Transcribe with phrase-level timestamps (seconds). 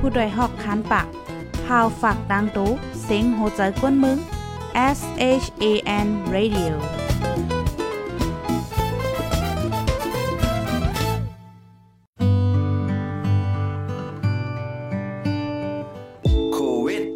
[0.00, 1.06] ผู้ดยหอกคานปาก
[1.66, 2.70] พาวฝากดังตู้
[3.02, 4.18] เสียงโหใจกวนมึง
[4.96, 5.00] S
[5.42, 5.64] H A
[6.06, 6.74] N Radio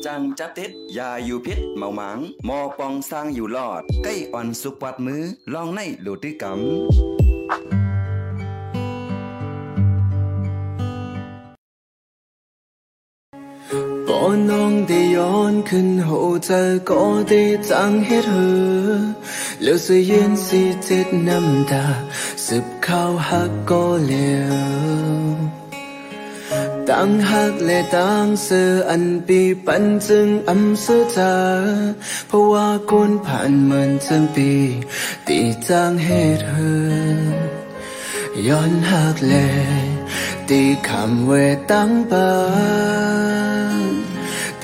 [0.07, 5.23] จังจับติดยาอยู่พิษเมาหมางมอปองสร้างอยู่รอด ใกล้อ่อนสุกวัดมือ
[5.55, 7.14] ลองในโลดด้วยกำ
[14.27, 16.11] ก็น้องได้ย้อนขึ้นโห
[16.45, 18.95] เธอก็ได้จังเฮ็ดเธอ
[19.63, 21.87] แล้วเสียนสิเจ็ดน้ำตา
[22.47, 25.27] สืบเข้าหักก็เลี้ยว
[26.89, 31.35] ตั้งหักและตั้งเสืออันปีปันจึงอำเสือเธอ
[32.29, 34.53] เพราะว่าคนผ่านมันจึงปี
[35.29, 36.85] ตีจังเฮ็ดเธอ
[38.49, 39.49] ย้อนหักและ
[40.49, 41.33] ตีคำเว
[41.71, 42.29] ตั้งปา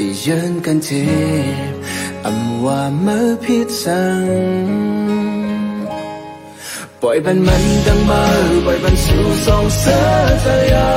[0.01, 1.05] นที่ยืนกันเจ็
[1.73, 1.75] บ
[2.25, 4.25] อำว่าเมื่อผิดสั่ง
[7.01, 8.25] ปล่อยบันมันดังมา
[8.65, 10.05] ปล่อยบันสู่สองเสือ
[10.41, 10.91] เธอยา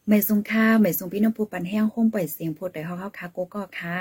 [0.07, 3.97] ไม่ทรงค่าไม่ทรงพี่น้องผู้ปันแห้งโฮมปล่อยเสียงโพดได้เฮาคาโกก็ค่ะ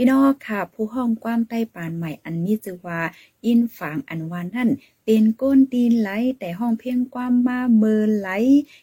[0.00, 3.00] พี่น้องค่ะ ผู้ห้องกว้างใต้ปานใหม่อันมีชื่อว่า
[3.44, 4.70] อินฝางอันวานนั่น
[5.04, 8.28] เป็นก้นตีนไหลแต่ห้องเพียงความมาเมินไหล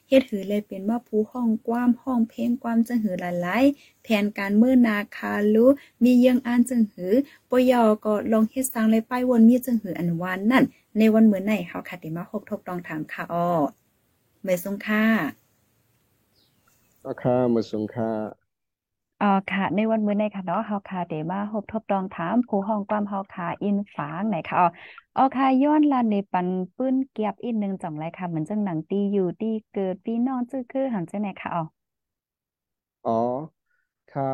[0.07, 5.67] เฮ็ดหือเลยเป็นว่าผู้ห้องกว้ามห้องเพลงความจังหือหลายๆแผนการเมื่อนาคาลุ
[6.03, 7.13] มีเยังอ่านจังหือ
[7.49, 10.63] ปยอก็ลงเฮ็ดสร้างเลยป้ายวนมีจังหืออันวานนั่น
[10.97, 13.47] ในวันเหมือนไหนเฮาค่ะได้มาพบทบลองถามค่ะอ้อ
[14.43, 15.05] ไม่ทรงค่ะ
[17.05, 18.09] ราคามาสูงค่า
[19.21, 24.67] อ๋อค่ะ ในวันมื้อนี้ค่ะเนาะเฮาค่ะได้มาพบทบลองถามผู้ห้องความเฮาค่ะอินฝางไหนค่ะอ๋อ
[25.15, 31.63] อ๋อค่ะย้อนลานในปันปื้นเกียบอีกหนึงจ่องไรค่ะเหมือนจังหนังตีอยู่ตีเกิดปีน้องจื้อคือหันจังไหนค่ะอ๋อ
[33.05, 33.11] อ๋อ
[34.11, 34.27] ค่า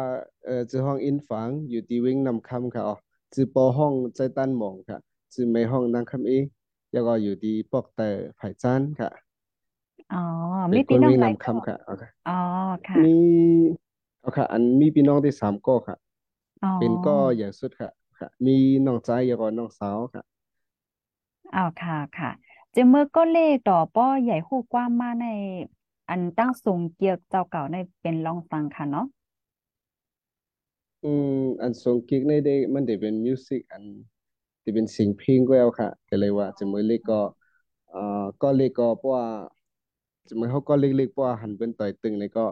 [0.45, 2.95] เอ่อจือห้องอินฝางอยู่ที่เว้งนำคำค่ะอ๋อ
[3.33, 4.99] จือปอห้องใจตั้นหม่องค่ะ
[5.33, 6.31] จือไม่ห้องนางคำเอ
[6.91, 9.09] แล้วก็อยู่ที่ปอกแต่ไผ่จานค่ะ
[10.09, 10.17] อ๋อ
[10.69, 12.33] เป็มีนคพี่นน้องเว้งหลายนำก็คำค่ะอ๋อค่ะ อ๋อ
[12.85, 13.15] ค่ะ มี
[14.21, 15.97] เอาค่ะ อันมีพี่น้องได้สามก้อค่ะ
[16.63, 17.89] อ๋อ เป็นก้อใหญ่สุดค่ะ
[18.19, 20.23] ค่ะ มีน้องชายแล้วก็น้องสาวค่ะ
[21.55, 22.29] อ้าวค่ะค่ะ
[22.71, 25.25] เจาเมื่อก็เลขต่อป้อใหญ่คู่กว้างมาใน
[26.09, 29.05] อันตั้งทรงเกียกเจ้าเก่าในเป็นลองฟังค่ะเนาะ
[31.03, 31.27] อืม
[31.61, 33.83] อันทรงกิ๊กในได้มันได้เป็นมิวสิกอัน
[34.61, 37.15] ที่เป็นเสียงเพลงก็แล้วค่ะก็เลยว่าจะมือเล็กก็
[37.87, 37.97] เอ่อ
[38.41, 39.25] ก็เล็กก็เพราะว่า
[40.27, 42.45] จะมือเขาก็เล็กๆเพราะว่าหันเป็นต่อยตึงในก็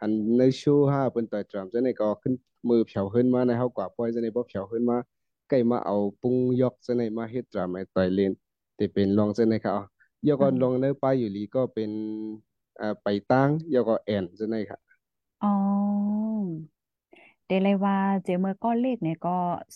[0.00, 2.34] หันในโชว์ห้าเป็นต่อยดรัมจะในก็ขึ้น
[2.68, 4.96] มือเผาขึ้นมาในเขากว่าปล่อยจะในบ่เผาขึ้นมา
[5.48, 8.32] ใกล้มาเอาปุ้งยกจะในมาเฮ็ดดรัมให้ต่อยเล่น
[8.76, 9.84] แต่เป็นรองจะในค่ะอ๋อ
[10.26, 11.90] ยกก็ลองในไปอยู่ลีก็เป็น
[12.80, 14.78] อ่าไปตั้งยกก็แอนจะในค่ะ
[15.42, 16.16] อ๋อ
[17.46, 19.30] เดเลยว่าเจาเมื่อก็เลขเนี่ยก็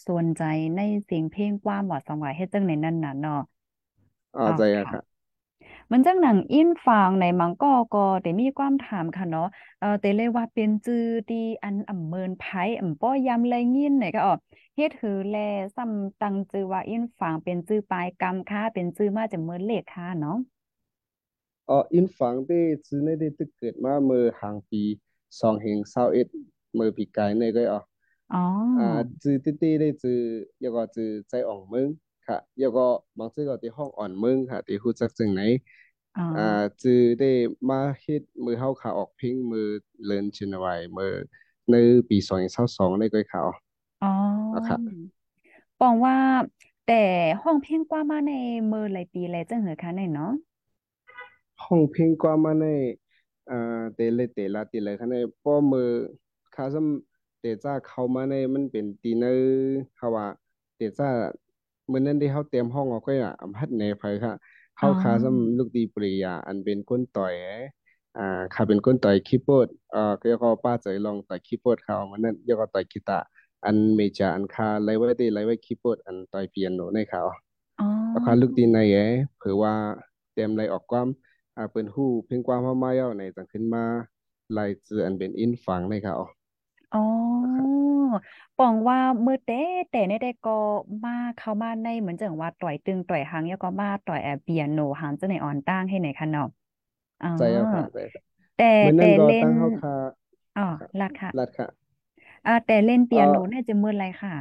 [0.06, 0.42] สนใจ
[0.76, 3.34] ในเสียงเพลงกว้างว่าสังว่าเฮ็ดจังในนั้นน่ะเนาะ
[4.34, 5.00] อ่าอ๋อใจอะค่ะค่ะ
[5.92, 9.46] มันจังหนังอินฟางในมังก็ก็ได้มีความถามค่ะเนาะ
[9.78, 12.42] เออแต่เลยว่าเป็นจื่อที่อันอำเมินไผ
[12.80, 14.34] อำป้อยำไรยินไหนก็อ๋อ
[14.76, 15.34] เฮ็ดหือแล
[15.76, 20.36] ซ้ำตั้งจื่อว่าอินฟางเป็นจื่อปลายกรรมค่ะเป็นจื่อมาจากเมินเลขค่ะเนาะ
[21.68, 24.82] อ๋ออินฝังได้ซื้อในได้ตึกเกิดมาเมื่อห่างปี
[25.40, 26.28] สองเฮงเศร้าเอ็ด
[26.74, 27.80] เมื่อปีกายในก็อ๋อ
[28.32, 28.38] อ๋อ
[28.76, 28.82] อ่า
[29.22, 30.20] จื้อติตี้ได้จื้อ
[30.60, 31.88] แล้วก็จื้อใจอ่องเมือง
[32.26, 32.86] ค่ะแล้วก็
[33.18, 35.40] บางซื่อก็ที่ห้องอ่อนเมืองค่ะที่ฮู้จักจังไหน
[36.16, 37.30] อ๋ออ่าจื้อได้
[37.70, 39.66] มาเฮ็ดมือเฮาขาออกเพลงมือ
[40.04, 41.12] เลินชินไว้มือ
[41.70, 41.74] ใน
[42.08, 43.50] ปี2022ได้ก็ค่ะอ๋อ
[44.02, 44.08] อ๋อ
[44.54, 44.78] อะค่ะ
[45.78, 46.16] ปองว่า
[46.84, 46.94] แต่
[47.42, 48.32] ห้องเพลงกว้างมาใน
[48.66, 50.32] เมินหลายปีแล้วจังหือค่ะในเนาะ
[51.64, 52.66] ห้องเพลงกว่ามาใน
[53.50, 55.90] อ่าเตเลเตลาติเลยค่ะในป้อมือ
[56.54, 56.86] คาซัม
[57.38, 59.48] เตจ้าเข้ามาในมันเป็นตีเนอร์
[59.96, 60.26] เขาว่า
[60.76, 61.08] เตจ้า
[61.92, 64.32] มื้อนั้นที่เฮาเตรียมห้องเอาไว้อะอำพัดแหนไผค่ะ
[64.82, 67.34] อ๋อเฮาคาซัมลูกดีปรียา อันเป็นคนต่อย
[68.16, 73.24] อ่าเขาเป็นคนต่อยคีย์บอร์ดเอ่อก็ก็ป้าใจลองต่อยคีย์บอร์ดเขามื้อนั้นแล้วก็ต่อยกีตาร์
[73.64, 77.22] อันเมจาอันคาไลไว้ได้ไลไว้คีย์บอร์ดอันต่อยเปียโนในเขา
[77.80, 78.96] อ๋ออาคารลูกดีในแอ
[79.36, 79.74] เผื่อว่า
[80.32, 81.08] เต็มไรออกความ
[81.56, 83.84] อ่าเปิ้นฮู้เพียงความเฮามาเย้าในจังขึ้นมา
[84.56, 86.16] ลายจืออันเป็นอินฝังในเขา
[86.94, 87.00] อ๋อ
[88.56, 89.54] ปองว่ามือเต้
[89.90, 90.50] แต่ในได้ก็
[91.04, 96.46] มาเข้ามาในเหมือนจังว่าต่อยตึงต่อยหางแล้วก็มาต่อยแอบเปียโนหางจังในอ่อนตั้งให้ไหนคะเนาะ
[97.20, 98.22] อ๋อใจเอาค่ะใจค่ะ
[98.54, 99.94] แต่มื้อแต่เล่นนั้นก็ตั้งเฮาคา
[100.56, 101.68] อ๋อค่ะล่ะค่ะรัดค่ะ
[102.46, 104.34] อ่าแต่เล่นเปีเอ่อยโนเนี่ยจะมืออะไรค่ะ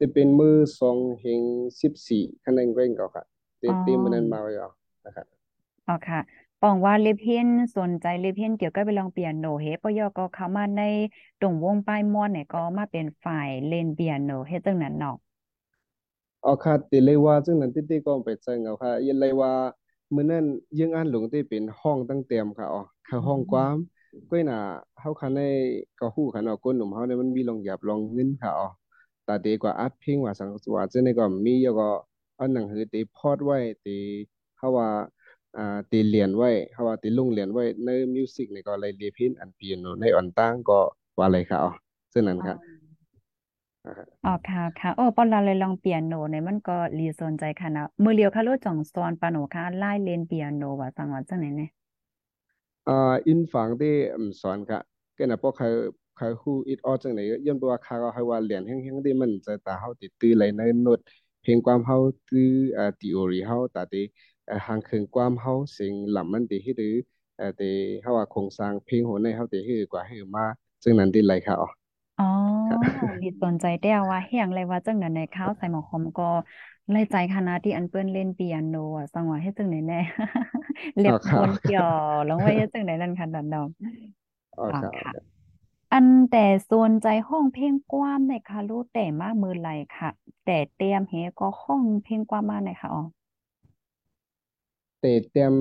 [0.00, 1.42] จะเป็นมือสองเฮง
[1.80, 3.24] 14คะแนนเร่งก็ค่ะ
[3.58, 4.70] เตอ๋อเตมื้อนั้นมาไว้เอา
[5.06, 5.26] นะครับ
[5.86, 6.18] อ๋อค่ะ
[6.60, 10.80] ปองว่าเลเพนสนใจเลเพนเกี่ยวกับไปลองเปียโนเฮปยอก็เข้ามาใน
[11.38, 15.14] ตรงวงป้ายม่อนเนี่ยก็มาเป็นฝ่ายเล่นเปียโนเฮ็ดจังนั้นเนาะ
[16.42, 19.52] เอาค่ะติเลยว่าซึ่งนั้นติติก็ไปเจังเอาค่ะยันเลยว่า
[20.14, 20.44] มื้อนั้น
[20.80, 23.76] ยังอ่านหลงที่เป็นห้องตั้งเต็มค่ะอ๋อค่ะอืห้องกว้างม
[24.30, 24.58] ก้อยหน้า
[25.00, 25.48] เฮาคันได้
[25.98, 28.68] ก็ฮู้คันเนาะคนหนุ่มเฮาเนี่ยมันมีลองหยับลองเงินค่ะอ๋อ
[29.26, 31.88] ตาเตกว่าอัดเพลงว่าสังว่าจังได๋ก็มีแล้วก็
[32.36, 33.90] เอาหนังสือติพอดไว้ติ
[34.58, 34.88] เฮาว่า
[35.56, 40.78] อ่าติเรียนไว้เฮาว่าติลงเรียนไว้ในมิวสิกนี่ก็เลยเรียนเพลงอันเปียโนในอ่อนต่างก็
[41.18, 41.70] ว่าเลยค่ะอ๋อ
[42.12, 42.56] ซึ่งนั้นอ๋อค่ะ
[43.84, 51.70] อ่าอ๋อค่ะค่ะโอ้ปอนเราเลยลองเปียโนเนี่ยมันก็รีสนใจค่ะนะมือเลียวค่ะโลจ่องซอนปาโนค่ะไล่เล่นเปียโนว่าสังว่าจังไหนเนี่ย
[52.86, 52.92] อ่า
[53.26, 54.78] อินฝังที่อืมสอนกะ
[55.16, 55.68] ก็น่ะพวกเขา
[56.14, 61.00] เขาฮู้อิดออจังไหนย้อนบ่ว่าเขาก็ให้ว่าเรียนแฮงๆที่มันจะตาเฮาติดตื้อไหลในโน้ต
[61.40, 61.96] เพลงความเฮา
[62.28, 62.42] ตื้อ
[62.76, 63.98] อ่าทีโอรีเฮาตาติ
[64.48, 66.94] อ่าหางเครื่องความเฮาสิ่งลำมันติเฮ็ดหรือ
[67.40, 67.70] อ่าติ
[68.02, 70.46] เฮาว่าโครงสร้างเพลงโหนในเฮาติเฮ็ดกว่าให้มา
[70.82, 71.68] ซึ่งนั้นติไหลค่ะอ๋อ
[72.18, 72.24] อ๋อ
[72.96, 76.24] ค่ะรีสนใจแต่ว่าเฮียงเลยว่าจังนั้นในข้าวใส่หมอคอมก็
[76.90, 79.96] เลยใจคณะที่อันเปิ้นเล่นเปียโนอะสังว่าเฮ็ดจังไหนแน่
[80.98, 81.88] เล็บอ๋อค่ะอ๋อมวนเกี่ยวค่ะ
[82.24, 83.68] แล้วว่าเฮ็ดจังไหนนั่นค่ะดันดอก
[84.56, 85.38] อ๋ออ๋อค่ะอ๋อค่ะค่ะ
[85.92, 86.38] อันแต่
[86.70, 90.10] ส่วนใจห้องเพลงกว้างในคารุแต่มากมือไหลค่ะ
[90.44, 93.02] แต่เตรียมเฮก็ห้องเพลงกว้างมากเลยค่ะอ๋อ
[95.00, 95.54] เตะเต็ม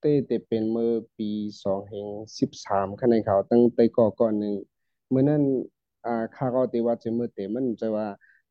[0.00, 1.30] เตะเตะเป็นเมื่อปี
[1.62, 2.06] สองแห่ง
[2.38, 4.54] สิบสามคะแนนเขาตั้งแต่ก่อก่อนหนึ่ง
[5.10, 5.42] เมื่อนั้น
[6.06, 8.06] อ่าข้าก็ตีว่าจะเมื่อเตะมันจะว่า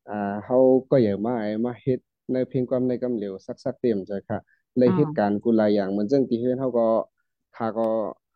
[0.10, 0.58] อ่าเขา
[0.90, 2.00] ก็อย่ามาไอ้มาเฮ็ด
[2.32, 4.40] ในเพียงความในกำเหลวสักสักเต็มใจค่ะ
[4.80, 6.88] ในอ๋อเหตุการณ์กูหลายอย่างเหมือนจังที่เฮ็ดเขาก็
[7.56, 7.88] ข้าก็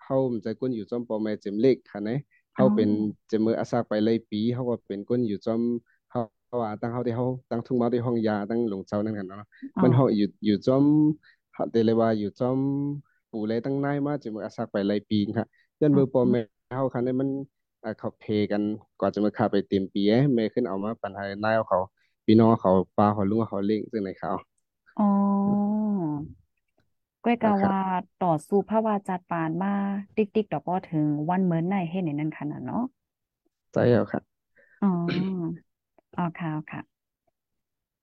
[0.01, 2.17] เขามันใจก้นอยู่จอมปอแม่เจมเล็กค่ะนะ
[2.57, 2.89] อ๋อเขาเป็น
[3.27, 5.61] เจมมืออาสาไปเลยปีเขาก็เป็นก้นอยู่จอม
[6.09, 6.21] เขา
[6.61, 9.43] ว่าตั้งเขาที่เขาตั้งทุ่งมาที่ห้องยาตั้งหลงเจ้านั่นกันเนาะ
[9.81, 10.83] มันเขาอยู่อยู่จอม
[11.53, 12.59] เขาเตเลยว่าอยู่จอม
[13.31, 15.45] ปู่เลยตั้งนายมาเจมมืออาสาไปเลยปีค่ะ
[15.81, 16.39] ยันอ๋อมือปออืมแม่
[16.75, 17.29] เขาคันนี้มัน
[17.83, 18.61] อ่าเขาเพกัน
[18.99, 21.79] ก่อนจะมาเข้าไปเต็มปีเอ้เมย์ขึ้นเอามาปันให้นายเอาเขา
[22.25, 24.31] พี่น้องเขาป้าเขาลุงเขาเลี้ยงซึ่งในเขา
[24.97, 25.03] อ๋อ
[27.23, 27.79] ก้อยอ่าครับกะว่า
[28.23, 29.73] ต่อสู้ภาวะจัดปานมา
[30.15, 32.83] ติ๊กติ๊กดอกก็ถึงวันเหมือนในเฮ็ดในนั้นขนาดเนาะ
[33.73, 34.23] ใจเอาครับ
[34.81, 35.53] อ๋อ
[36.15, 36.81] อ๋อค่ะค่ะ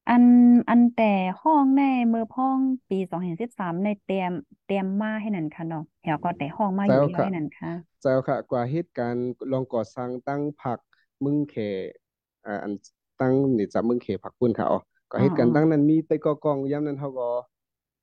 [0.08, 0.24] อัน
[0.68, 1.04] อันแต่
[1.42, 4.32] ห้องในเมื่อพ้องปีสองพันสิบสามในเตรียม
[4.64, 7.70] เตรียมมาให้นั่นค่ะเนาะแถวก็แต่ห้องมาอยู่ใจเอาครับที่ให้นั่นค่ะ
[8.00, 10.78] ใจเอาครับกว่าเหตุการณ์ลองก่อสร้างตั้งผัก
[11.24, 11.56] มึงเข
[12.46, 12.72] อ่าอัน
[13.20, 14.66] ตั้งนี่จับมึงเขผักปุ้นเขา
[15.10, 17.28] ก็อ๋ออ๋อเหตุการณ์ตั้งนั้นมีแต่ก็กองย้ำนั้นเขาก็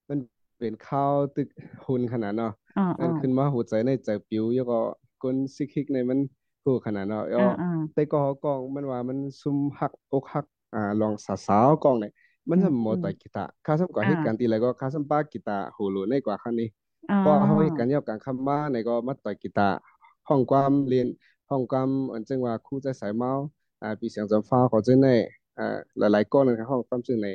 [0.09, 0.19] มัน
[0.59, 1.49] เป็นข้าวตึก
[1.87, 4.79] หุ่นขนาดเนาะอ๋ออ๋อนั่นขึ้นมาหัวใจในใจปิวแล้วก็
[5.23, 6.19] ก้นซิกฮิกในมัน
[6.63, 10.45] คู่ขนาดเนาะแล้วอ๋ออ๋อแต่ก็กองมันว่ามันซุ่มหักอกหัก
[10.77, 11.13] อ่าลอง
[11.47, 12.13] สาวๆกองเนี่ย
[12.49, 16.67] มันอืมทำหมอืมดต่อยกีตาร์ข้าสมก่อเหตุการณ์อ่าตีอะไรก็ข้าสมป้ากีตาร์โหโหในกว่าครั้งนี้
[17.09, 19.75] อ๋อเพราะเขาเหตุการณ์เกี่ยวกับคำว่าในก็มาต่อยกีตาร์
[20.29, 21.07] ห้องความเรียน
[21.49, 23.31] ห้องความอันจึงว่าครูใจสายเมา
[23.81, 25.09] อ่าปีเสียงจำฟ้าเขาจึงใน
[25.57, 27.27] อ่าหลายๆก้อนนะครับห้องความจึงใน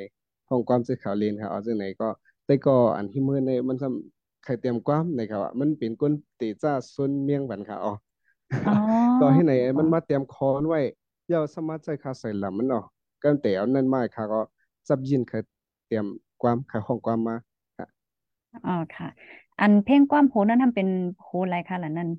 [0.49, 2.09] ห้องความจึงเขาเรียนครับเอาจึงในก็
[2.45, 7.93] แต่ก็อันที่มือในมันทำใครเตรียมความในครับว่ามันเป็นก้นตีจ้าซุนเมียงบันครับอ๋อ
[8.65, 8.71] อ๋อ
[9.19, 10.79] ก็ให้ไหนมันมาเตรียมคอนไว้
[11.29, 12.83] เยาสามารถใจคาใส่ลำมันเนาะ
[13.23, 14.41] กันแต่เอานั่นมาค่ะก็
[14.87, 15.43] จับยินเคย
[15.85, 16.05] เตรียม
[16.41, 17.35] ความค่ะห้องความมา
[17.77, 17.87] ค่ะ
[18.65, 19.07] อ๋อค่ะ
[19.59, 20.87] อันเพลงความโหนั้นทำเป็น
[21.23, 22.09] โหอะไรค่ะล่ะนั่น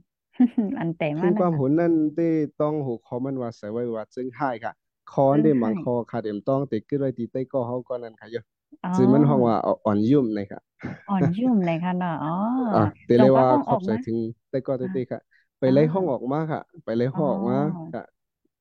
[0.79, 2.29] อันแต่เพียงความมานั่นค่ะหุนนั่นได้
[2.61, 4.73] ต้องหูคอมันว่าใส่ไว้ว่าจึงให้ค่ะ
[5.13, 8.45] คอนได้มัซึ่งให้งคอค่ะเดี๋ยวต้องติดขึ้นไว้ตีใต้ก็เขาก็นั่นค่ะเยอะ
[8.83, 10.63] อ๋อจึงมันห้องว่าอ่อนยุ่มนะครับ
[11.09, 12.29] อ่อนยุ่มเลยค่ะเนาะอ๋อ
[12.73, 14.17] อะเดี๋ยวจงว่าเลยว่าห้องออกมาขอบใจถึง
[14.51, 15.21] ใต้ก็อ่าใต้ค่ะ
[15.59, 18.03] ไปอ๋อไล่ห้องออกมาค่ะ ไปไล่อ๋ห้องออกมาอค่ะ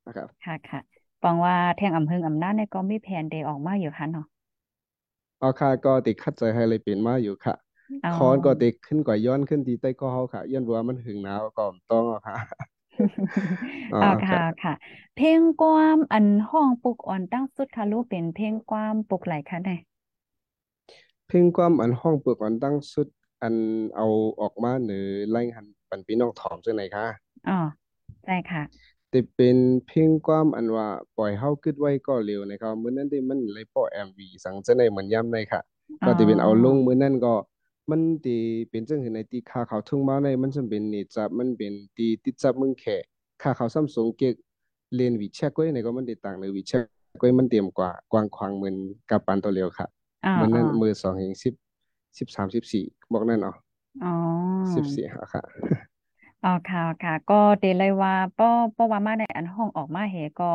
[0.05, 4.25] นะครับค่ะค่ะ ฟังว่าแทงอำเภออำนาจเนี่ยก็มีแผนเดออกมาอยู่ค่ะเนาะ
[5.39, 7.55] เอาค่ะก็ติดคัดใจให้เลยเปลี่ยนมาอยู่ค่ะ
[8.03, 12.35] อ๋อคอนก็ติดขึ้นกว่าย้อนขึ้นที่ใต้ก็เขาค่ะ ย้อนว่ามันหึงหนาวก็ต้องเอาค่ะ
[13.91, 14.73] อ๋ออ่าค่ะค่ะค่ะ
[15.15, 19.79] เพลงความอันห้องปลุกอ่อนตั้งสุดค่ะรู้เป็นเพลงความปลุกไหลค่ะเนี่ย
[21.27, 23.07] เพ่งความอันห้องเปิดอันตั้งสุด
[23.41, 23.55] อัน
[23.95, 24.07] เอา
[24.41, 27.05] ออกมาหรือไล่หันปันพี่น้องถอมจังไหนค่ะ
[27.45, 27.53] อ๋อ
[28.23, 28.61] ใช่ค่ะ
[29.13, 35.61] แต่เป็นเพ่งความอันว่า ปล่อยเฮาคิดไว้ก็เร็วนะครับ มื้อนั้นที่มันเลยปล่อยเอ็มวีสังจังได๋เหมือนย้ำในค่ะ
[36.01, 37.33] อ๋ก็ที่เป็นเอาลองมื้อนั้นก็
[37.89, 38.39] มันที่
[38.69, 42.85] เป็นจังเห็นในที่ค่าเขาทุ่งมาในมันจำเป็นนี่จับมันเป็นที่ติดจับมึงแข
[43.41, 44.35] ค่าเขาซัมซุงเก็ก
[44.95, 46.79] เรียนวิชาก้อยในก็มันติดต่างในวิชา
[47.21, 48.75] ก้อยมันเตรียมกว่ากว้างขวางเหมือน
[49.09, 49.87] กับปานตัวเลียวค่ะ
[50.25, 51.53] อ๋อเหมือนอ๋อนั้นมือสองเองสิบ
[52.17, 53.55] สิบสามสิบสี่บอกนั่นเนาะ
[54.03, 54.13] อ๋อ
[54.75, 55.43] สิบสี่ค่ะ
[56.43, 60.45] อ๋อค่ะค่ะก็เดเลยว่าป้อป้อว่ามาในอันห้องออกมาเหก็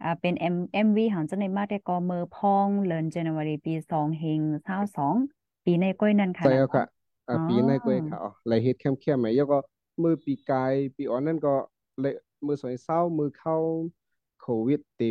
[0.00, 5.16] อ่าเป็นเอ็มเอ็มวีของจันในมาได้ก็มือพองเดือนจันวารีปีสองเฮงเศร้าสอง
[5.64, 6.84] ปีในก้อยนั่นค่ะใช่นะเนาะแล้วค่ะ
[7.28, 9.58] อ๋อ่าอปีในก็ค่ะอ๋อไลเฮ็ดเข้มเข้มไหมแล้วก็
[10.02, 11.54] มือปีกายปีอ่อนนั่นก็
[12.00, 12.12] เลย
[12.46, 13.56] มือสอยเศร้ามือเข้า
[14.38, 15.08] โควิดตี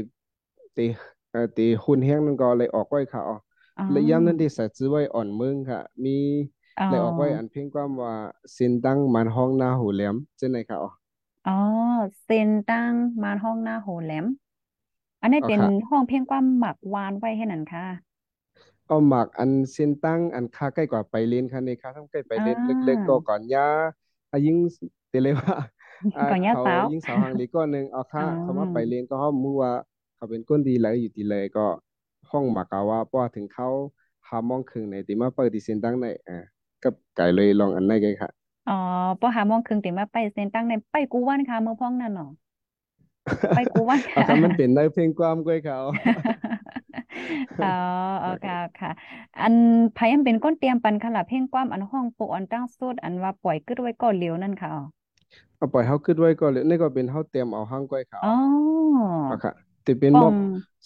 [0.75, 0.85] ตี
[1.31, 3.35] เอ่อตีหุ่นแห้งนั่นก็เลยออกไว้ค่ะอ๋อ
[3.77, 8.13] อ๋อเลยย้ำนั่นที่ใส่ซื้อไว้อ่อนเมืองค่ะ มีอ๋อ เลยออกไว้อันเพ่งความว่า
[8.57, 10.89] สินตั้งมันห้องหน้าหูแหลมเจ้าไหนค่ะอ๋อ
[11.45, 11.51] อ๋อ
[12.23, 14.25] เซนตั้งมานห้องหน้าโหแหลม
[15.21, 17.85] อันนี้เป็นอ๋อค่ะห้องเพียงความหมักวานไว้ให้นั่นค่ะ
[18.87, 23.67] เอาหมักอันเส้นตั้งอันค่าใกล้กว่าไปเล่นค่ะในค่าทำใกล้ไปอ่เล่นเล็กๆาก็ก่อนยา
[24.31, 24.57] อายิง
[25.09, 25.55] เตเลยว่า
[26.17, 29.71] อ่าก่อนย่าเขาสาวยิงสาวหางลีก้อนหนึ่งเอาอ๋ค่าเขามาไปอเล่นก็เขามือว่า
[30.15, 31.61] เขาเป็นก้นดีเลยอยู่ดีเลยก็
[32.31, 33.67] ห้องหมักกาว่าเพราะว่าถึงเขา
[34.27, 36.35] หามองครึ่งในติมาเปิดที่เส้นตั้งในอ่า
[36.83, 38.31] กับไก่เลยลองอันไหนกันค่ะ
[38.65, 38.73] อ๋อ
[39.19, 42.27] ปอหาโมองครึ่งติมาไปเซนตั้งในไปกูวันค่ะเมื่อพ้องนั่นเนาะ
[43.53, 45.79] ไปกูวันเอาคำมันเป็นได้เพลงความก้อยเขา
[47.59, 47.67] อ๋อ
[48.21, 48.45] โอเค
[48.77, 48.89] ค่ะ
[49.39, 49.55] อัน
[49.95, 54.81] พายันเป็นก้นเตรียมปันค่ะล่ะเพ่งความอันห้องโปะอันตั้งสุดอันว่าปล่อยกึดไว้ก่อนเหลียวนั่นค่ะอ๋อ
[55.57, 58.29] เอาปล่อยเขาขึ้นไว้ก่อนเลยนี่ก็เป็นเขาเตรียมเอาห้างก้อยเขาอ๋อ
[59.29, 59.51] อะค่ะ
[59.83, 60.35] แต่เป็นมอกปอง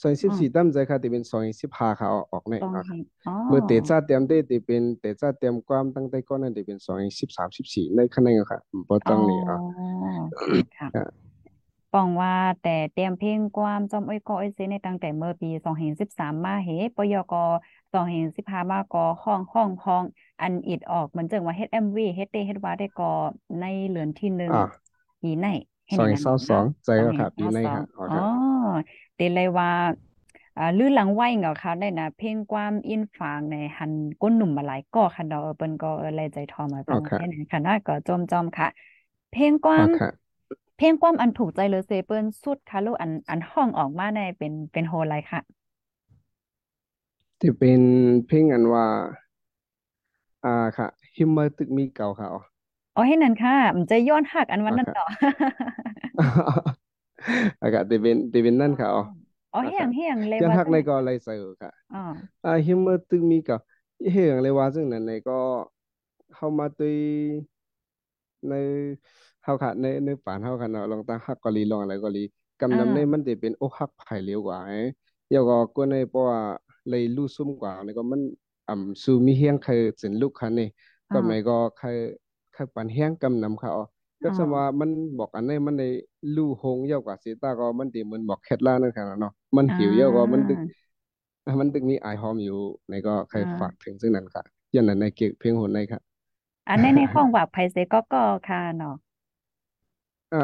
[0.02, 8.60] ซอยสิอ๋อบสี่ตั้มใจค่ะแต่เป็นซอยสิบห้าค่ะเอาออกเนี่ยปองอะค่ะเห็นอ๋อเมื่อเตะจ้าเตรียมได้แต่เป็นเตะจ้าเตรียมความตั้งแต่ก้อนนั้นแต่เป็นซอยสิบสามสิบสี่ในคะแนนอะค่ะ
[8.90, 9.58] บ่อ๋อต้องนี่อะค่ะ
[10.76, 11.26] ค่ะค่ะ
[11.92, 17.34] ปองว่าแต่เตรียมเพลงความจอมอ้อยก็อ้อยเซในตั้งแต่เมื่อปีสองพันสิบสามมาเหปยก
[17.92, 20.04] สองพันสิบห้ามาก็ห้องห้องห้อง
[20.42, 23.06] อันอิดออกเหมือนจังว่าเฮ็ดเอ็มวีเฮ็ดเตเฮ็ดว่าได้ก็
[23.60, 24.86] ในเรือนที่หนึ่งอ่า
[25.22, 25.46] ปีไหน
[25.88, 28.26] ให้ซอยในนั้นเศร้าสอเนาะงใจสองก็ค่ะปีเห็นเก้าในสองอ๋อค่ะอ๋อค่ะ
[29.16, 29.70] เตเลยว่า
[30.58, 38.68] อ่าลื่นหลังไหวเหงาค่ะได้นะเพลงความอินฝางในหันก้นหนุ่มมาหลายก่อค่ะดอกเออเปิ้นก็เออเลยใจทอมาฟังอ๋อค่ะให้ในคณะก็จอมจอมค่ะ
[39.30, 40.10] เพลงความอ๋อค่ะ
[40.76, 45.42] เพลงความอันถูกใจเลยเซเปิ้นสุดค่ะลูกอันอันห้องออกมาในเป็นเป็นโฮไลค่ะ
[47.40, 47.82] ที่เป็น
[48.26, 48.86] เพลงอันว่า
[50.44, 52.42] อ่าค่ะฮิมเมอร์ตึกมีเก่าค่ะอ๋อ
[52.96, 55.04] อ๋อให้นั่นค่ะมันจะย้อนหักอันวันอ๋อค่ะนั้นต่อ
[57.62, 59.04] อะค่ะที่เป็นที่เป็นนั่นค่ะอ๋ออ๋อ
[59.54, 61.98] อ๋อค่ะเฮียงเฮียงเลยย้อนว่าจังไหนฮักในก็อะไรใส่ค่ะอ๋อ
[62.44, 63.58] อ่าฮิมเมอร์ตึกมีเก่า
[64.12, 65.34] เฮียงเลยว่าซึ่งนั้นในก็
[66.34, 66.98] เข้ามาตุย
[68.50, 68.54] ใน
[69.44, 72.20] เฮาค่ะในในป่านเฮาค่ะเนาะลองตั้งฮักกะลีลองอะไรกะลี
[72.72, 74.76] อ่กำนำในมันาจะเป็นอกฮักไผเหลียวกว่าไอ้
[75.28, 76.40] เดี๋ยวก็กวนในเพราะว่า
[76.90, 78.22] เลยรู้ซุ่มกว่าในก็มัน
[78.68, 80.66] อ่ำสู่มีเฮียงใครสินลูกคันนี่
[81.10, 81.88] อ๋อก็หมายก็ใคร
[82.25, 83.72] ใครปันเฮียงกำนำเขา
[84.24, 85.84] ก็อ๋อสมว่ามันบอกอันในมันใน
[86.36, 90.60] ลู่หงเยาวกว่าสีตาก็มันติมันบอกเคล็ดล่านั่นค่ะเนาะมันอ่หิวเยาวก็มันาตึก
[91.60, 92.60] มันตึกมีอายหอมอยู่
[92.90, 94.44] ในก็ใครอ่ฝากาถึงซึ่งนั้นค่ะ
[94.76, 96.00] ยันนั้นในเก็บเพลงโหนในค่ะ
[96.70, 98.96] อันในในห้องว่าไผเสก็ก็ค่ะเนาะ
[100.32, 100.38] อ่า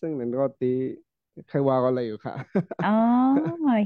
[0.00, 0.66] ซึ่งนั้นก็ตี
[1.46, 2.34] ใครว่าก็อะไรอยู่ค่ะ
[2.82, 2.88] อ๋อ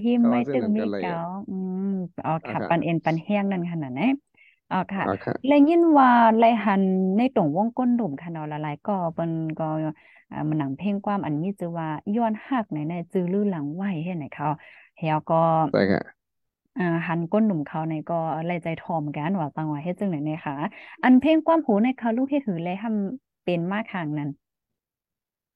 [0.04, 1.52] หิมเขาไม่ตึว่าซึ่งนั้นงมีเก๋าก็อะไรอยู่อื
[1.82, 1.84] ม
[2.24, 4.27] อ๋ออ่าค่ะปันเอ็นค่ะปันแห้งนั่นขนาดไหนอ๋อค่ะอ่าค่ะแล้วยิน
[5.98, 6.82] ว่าไลหัน
[7.18, 9.64] ในตรงวงก้นดุ่มค่ะเนาะละลายก็เปิ้นก็
[10.32, 14.48] อ่ามันหนังเพลงความอันมีชื่อว่าย้อนฮักในในจื้อลือหลังไหวเฮ็ดให้เขา
[14.98, 15.36] เฮาก็
[15.70, 16.02] ใช่ค่ะ
[16.78, 18.14] อ่าหันก้นหนุ่มเขาในก็
[18.46, 20.54] ไล่ใจทอมกันว่าตังว่าเฮ็ดจังไหนเนี่ยค่ะ
[21.02, 24.28] อันเพลงความหูในเขาลูกเฮ็ดหือเลยทำเป็นมาข้างนั้น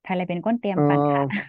[0.05, 1.43] ถ้าอะไรเป็นก้นเตรียมเอ่ปันค่ะอ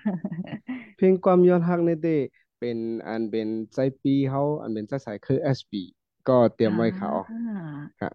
[0.96, 2.15] เพลงความย้อนรักในเต้
[2.60, 2.77] เป็น
[3.08, 5.82] อันเป็นใจปีเขาอันเป็นใจสายคือ SB
[6.27, 8.10] ก็เตรียอ่มไว้เขาาค่ะ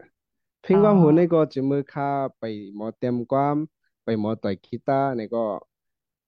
[0.60, 2.44] เพลอ๋องความหัวในก็จะมือค่าไป
[2.76, 3.56] หมอเตรียมความ
[4.04, 5.44] ไปหมอต่อยกีตาร์ในก็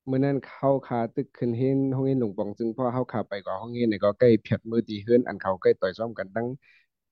[0.06, 6.46] เมื่อนั้นเข้าคาตึกขึ้นเห็นห้องเห็นหลวงปองจึงพอเข้าคาไปก็ห้องเห็นในก็ใกล้เพียดมือตีเฮือนอันเขาใกล้ต่อยซ้อมกันตั้ง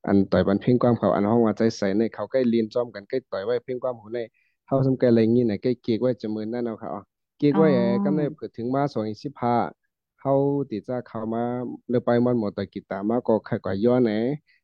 [0.06, 4.18] อันต่อยบันเพลงความเขาอันห้องว่าใจใส่ในเขาใกล้เรียนซ้อมกันใกล้ต่อยไว้เพลงความหัวใน
[4.66, 6.90] เขาสำแกอะไรงี้ไหนใกล้เกีกไว้จะมือนั่นเอาเขา
[7.38, 9.54] เก๊กอ๋อ ไว้แอก็ได้เปิดถึงมาสองสิบห้า
[10.16, 10.32] เขา
[10.70, 11.40] ติดจะเข้ามา
[11.88, 14.10] เรือไปมันหมดแต่กีตาร์มาก็ใครก็ย้อนแหน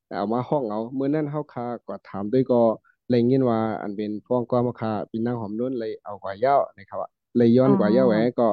[0.08, 2.60] เอามาห้องเอาเมื่อนั้นเขาคาก็ถามด้วยก็
[3.08, 8.48] เลยยินว่า อันเป็นฟ้องก็มาคาปีนางหอมนุ่นเลยเอากว่าเย้านะครับว่าเลยย้ออ๋นกว่าเย้าแหวอก็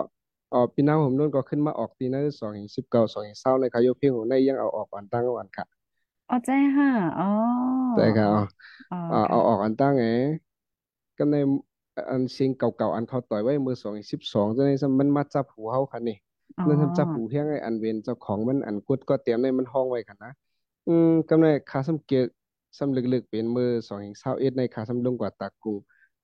[0.51, 5.65] เออปีนางหอมนุ่นก็ขึ้นมาออกปีนั้นสองสิบเก้าสองเศร้าในขายกเพลงของในยังเอาออกอันตั้งวันค่ะ
[6.29, 7.25] อ๋อใจค่ะอ๋อ
[7.93, 8.27] แต่ก็
[8.91, 10.05] อ๋อเอาอ๋อเอาเอาออกค่ะอันตั้งไง
[11.17, 11.36] ก็ใน
[12.12, 16.17] อันซิงเก่าๆอันเขาต่อยไว้มือสองสิบสองจังได๋ซะมันมาจับหูเฮาคันนี่
[16.58, 20.31] อ๋อนั่นทำจับหูเฮียงไอ้อันเวนเจ้าของมันอันกุดก็เตรียมในมันห้องไว้กันนะ
[20.88, 22.25] อืมกำในคาสำเกียก
[22.77, 23.69] สำลึกๆเป็นมือ
[24.13, 25.77] 221ในคาสำลงกว่าตากรุง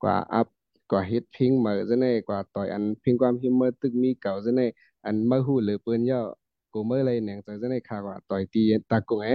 [0.04, 0.48] กว่าอัพ
[0.92, 4.66] กว่าเฮ็ดพลงมาจังได๋กว่าต่อยอันพลงความฮิมเมอตึกมีเก่าจังได๋
[5.06, 6.22] อันมาฮู้เหลือเปินย่อ
[6.74, 9.30] กูเมื่อไรแหน่งจังได๋ค่ากว่าต่อยตีตากงเอ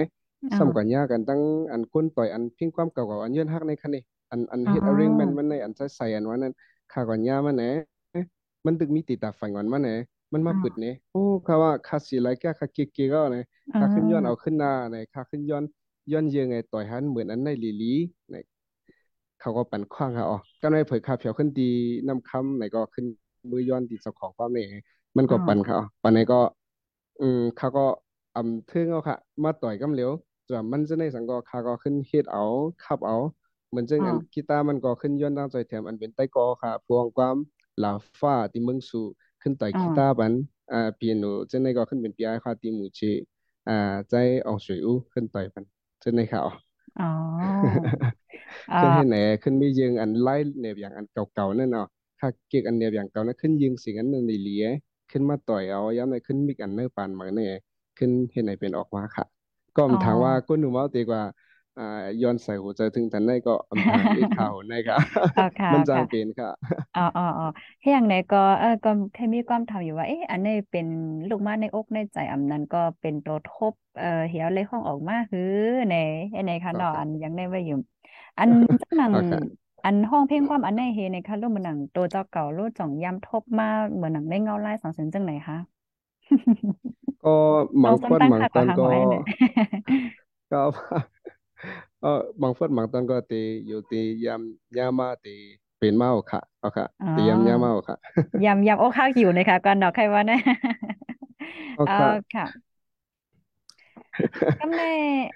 [0.59, 1.41] ซ้ำกว่าญากันตั้ง
[1.73, 6.55] อันคนต่อยอันพลงความเก่าๆอันย้อนฮักในคันนี้อันอันเฮ็ด arrangement มันในอันใส่ๆอันว่านั้น
[6.93, 7.65] คากว่าญามันแหน
[8.67, 9.91] มันตึกมีติดตาฝังวันมันแหน
[10.33, 15.65] มันอ๋อมาปึดเนี่ยโอ้ข้าว่าข้าสิไลแก่ข้าเก๊กๆก็เนี่ยอ๋อข้าขึ้นย้อนเอาขึ้นหน้าเนี่ยข้าขึ้นย้อน
[16.13, 17.93] ย้อนเยืองไงต่อยหันเหมือนอันในลีลี
[18.31, 18.45] เนี่ย
[19.41, 21.71] เขาก็ปั่นขว้างค่ะอ๋อก็ในเผยข่าวเผียวขึ้นดี
[22.09, 23.07] น้ำคำไหนก็ขึ้น
[23.51, 24.67] มือย้อนตีเจ้าของความเนี่ย
[25.17, 26.41] มันอ๋อก็ปั่นค่ะอ๋อปั่นไหนก็
[27.21, 27.87] อืมเขาก็
[28.37, 30.11] อำทึ่งเอาค่ะ มาต่อยกำเหลียว
[30.47, 32.45] ส่วนมันจะในสังก็เขาก็ขึ้นเฮ็ดเอา
[32.85, 33.17] ขับเอา
[33.71, 37.37] เหมือนจึงอ๋ออันกีตาร์มันก็ขึ้นย้อนตั้งใจแถมอันเป็นไต้กอค่ะ พวงความ
[37.83, 39.07] ลาฟ้าที่เมืองสู่
[39.43, 40.33] ขึ้นต่อยอ๋อกีตาร์ปัน
[40.73, 43.01] อ่าเปียโนจึงในก็ขึ้นเป็นปีไอค่ะที่หมู่เจ
[43.69, 43.73] อ่า
[44.11, 44.15] ใจ
[44.47, 45.65] อองสวยอู้ขึ้นต่อยปัน
[46.03, 46.53] จึงในค่ะอ๋อ
[46.99, 47.07] อ๋อ
[48.69, 51.87] เอ่อขึ้นให้ไหนขึ้นไม่ยิงอันไล่เนียบอย่างอันเก่าๆนั่นเนาะ
[52.19, 54.65] ถ้าเก็กอันเนียบอย่างเก่านั้นขึ้นยิงสิ่งอันนั้นในเหลีย
[55.11, 57.53] ขึ้นมาต่อยเอาย้ำในขึ้นมิกอันเนอร์ปานมาเนี่ย
[57.99, 59.25] ขึ้นเห็นไหนเป็นออกมาค่ะ
[59.77, 61.23] ก็อ๋ออำถามว่าก้นหนุ่มเอาตีกว่า
[61.77, 61.83] อ่า
[62.23, 64.97] ย้อนใส่หัวใจถึงทันได้ก็อำถามอีกข่าวในค่ะ
[65.37, 66.51] อ๋อค่ะมันจางค่ะเป็นค่ะ
[66.95, 67.45] อ๋ออ๋ออ๋อ
[67.81, 70.87] แค่อย่างไหนก็เออก็แค่มีความทำอยู่ว่าเอ๊ะอันนี้เป็น
[71.29, 75.41] ลูกม้าในอกในใจอำนั้นก็เป็นตัวทบเอ่อเหี่ยวเลยห้องออกมาคือ
[75.91, 75.95] ใน
[76.47, 77.77] ในคะโอเนาะอันเคยังได้ไว้อยู่
[78.39, 78.51] อัน
[78.83, 79.31] จังหนังโอเค
[79.85, 85.57] อันห้องเพลงความอันไหนเฮในคะรูปมันหนังตัวเจ้าเก่ารูปจ่องยำทบมาเหมือนหนังได้เงาไล่สองเส้นจังไหนคะ
[87.23, 87.31] ก็
[87.83, 89.23] หน้องส้นมังฟอดตั้งค่าก่อหมังตอนก็หางหอยเนี่ย
[90.51, 90.61] ก็
[92.03, 94.41] เออบางฟอดบางตอนก็ตีอยู่ตียาม
[94.77, 95.35] ยามาตี
[95.79, 97.97] เป็นเมาค่ะเอาค่ะอ๋อตียามยาเมาค่ะ
[98.45, 100.37] ยำยำอกข้าวอยู่นะคะก่อนดอกใครว่านะ
[101.75, 102.45] เอาเอาค่ะค่ะ
[104.59, 104.83] กำใน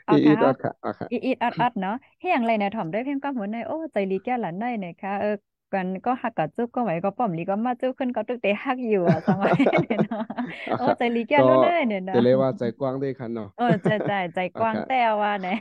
[0.07, 5.29] เอาอีอีดค่ะเอาอดค่ะเอาค่ะอีอีดอัดอัดเนาะเฮียงไรเนี่ยถ่อมได้เพียงก็หัวในโอ้ใจลีแก้หลันได้เนี่ยค่ะเออ
[5.73, 10.23] กันก็หักกับจุ๊บก็ไหวก็ป้อมลีก็มาจุ๊บขึ้นก็ตึกเตะหักอยู่อะสมัยเนี่ยเนาะ
[10.67, 15.57] เอาโอ้ค่ะใจลีแก้ก็ล้วนเลยเนี่ยเนาะจะเรียกว่าใจกว้างได้คันเนาะเออใจใจใจเอาค่ะกว้างแต่ว่าเนี่ย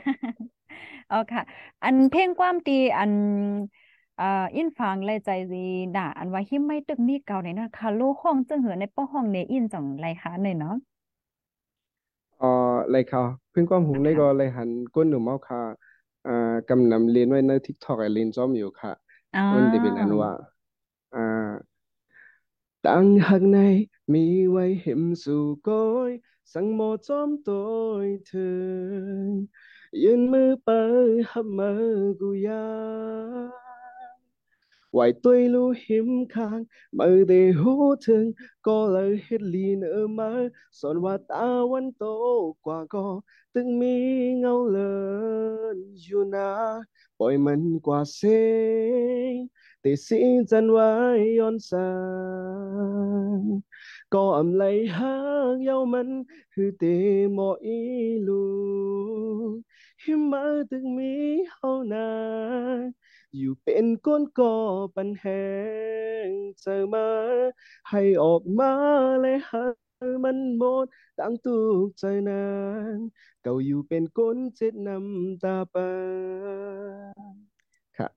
[1.08, 1.42] เอาค่ะ
[1.82, 3.12] อันเพลงความตีอัน
[4.18, 4.24] อ่า
[4.56, 5.58] อินฟังเลยใจดี
[5.94, 10.74] ด่าอันว่าหิมไม่ตึกมีเก่าเนี่ยนะค่ะโลห้องจึงเหือในป้อห้องเนี่ยอินจังไรคะเนี่ยเนาะ
[12.38, 12.46] เอ่อ
[12.90, 15.62] เลยค่ะเพิ่งความหูเลยก็ค่ะเลยหันก้นหนุ่มเอาค่ะ
[16.24, 16.30] อ่า
[16.68, 18.92] กำนำเรียนไว้ใน TikTok ไอ้เรียนจอมอยู่ค่ะ
[19.34, 20.30] อ๋อมันจะเป็นอันว่า
[21.12, 21.18] อ่า
[22.86, 23.58] ตั้งหักใน
[24.12, 25.76] มีไว้เห็มสู่ก้อ
[26.08, 26.10] ย
[26.52, 27.60] สั่งหมอจอมตั
[27.98, 29.36] วเธอ
[30.02, 31.82] ยืนมือเปิดหับมือ
[32.20, 32.64] กูยา
[34.96, 40.48] Hoài tôi lưu hiếm khang mơ để hú thương có lời hết lì nỡ mơ
[40.72, 42.04] son hoa ta วันโต
[42.64, 43.04] กว่าก็
[43.54, 43.96] ตึงมี
[44.38, 44.96] เงาเลิ
[45.76, 46.50] นอยู่นะ
[47.18, 49.34] ปล่อยมันกว่าเสียง
[49.80, 50.20] แต่สี
[50.50, 50.90] จันไว้
[51.38, 51.90] ย้อนสา
[53.38, 53.42] ง
[54.12, 54.62] ก็อำไล
[54.96, 55.16] หา
[55.52, 56.08] งเย้ามัน
[56.52, 56.82] คือเต
[57.34, 57.78] หมออี
[58.26, 58.44] ลู
[60.06, 61.14] หิมมาตึงมี
[61.52, 62.06] เฮานา
[63.36, 64.56] อยู่เป็นก้นก่อ
[64.96, 65.40] ปัญหา
[66.60, 67.06] เจอมา
[67.90, 68.72] ให้ออกมา
[69.20, 69.62] เลยหา
[70.24, 70.86] มันหมด
[71.18, 71.50] ตั้งตุ
[71.86, 72.34] กใจนา
[72.96, 72.98] น
[73.40, 75.90] เก่าอยู่เป็นก้นเจ็ดน้ำตาปา
[77.34, 77.36] น
[77.96, 78.08] ค่ะ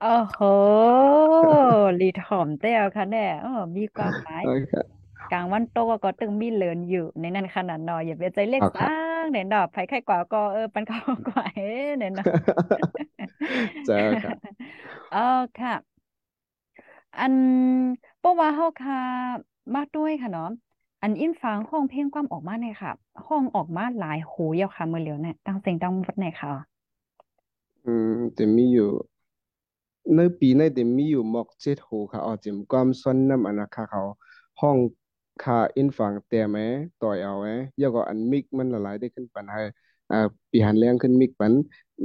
[0.00, 0.38] โอ้โห
[1.98, 4.72] ลีถ่อมเต้วค่ะเนี่ยเออมีความหมายโอเค
[5.30, 9.13] กลางวันโตก็ตึงมีเลินอยู่ในนั้นขนาดหน่อยอย่าไปใจเล็กสร้าเอาค่ะงเนี่ยดอกไผไข่กว่าก็เออปั
[10.80, 12.24] นเขากว่าเอ้เนี่ยเนาะ
[13.86, 14.32] เจอค่ะ
[15.12, 15.74] เออค่ะ
[17.20, 17.34] อัน
[18.20, 19.00] เพราะว่าเฮาค่ะ
[19.74, 20.50] มาด้วยค่ะเนาะ
[21.02, 22.92] อันอินฟังห้องเพลงความออกมาเนี่ยค่ะ
[23.26, 26.52] ห้องออกมาหลายหูยาวค่ะเมื่อเหลียวเนี่ยตั้งเสียงตั้งวัดเนี่ยค่ะ
[27.86, 28.88] อืมแต่มีอยู่
[30.16, 34.02] ในปีในเต็มมีอยู่หมอกเจ็ดหูค่ะออกจิมความซ้อนน้ำอันนะค่ะเขา
[34.60, 34.76] ห้อง
[35.42, 36.66] คาอินฝังแต่แม้
[37.02, 39.62] ต่อยเอาแม้ยาก็อันมิกมันละลายได้ขึ้นปันให้
[40.10, 40.18] อ่า
[40.50, 41.52] ปีหันแรงขึ้นมิกปัน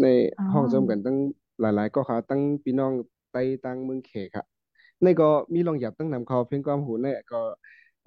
[0.02, 0.06] ใน
[0.38, 1.18] อ๋อห้องจำกันตั้ง
[1.62, 2.94] หลายๆ ก็ค่ะตั้งพี่น้อง
[3.32, 4.44] ไต้ตั้งเมืองเขค่ะ
[5.02, 7.42] ในก็มีลองหยับตั้งนำเขาเพียงความหูในก็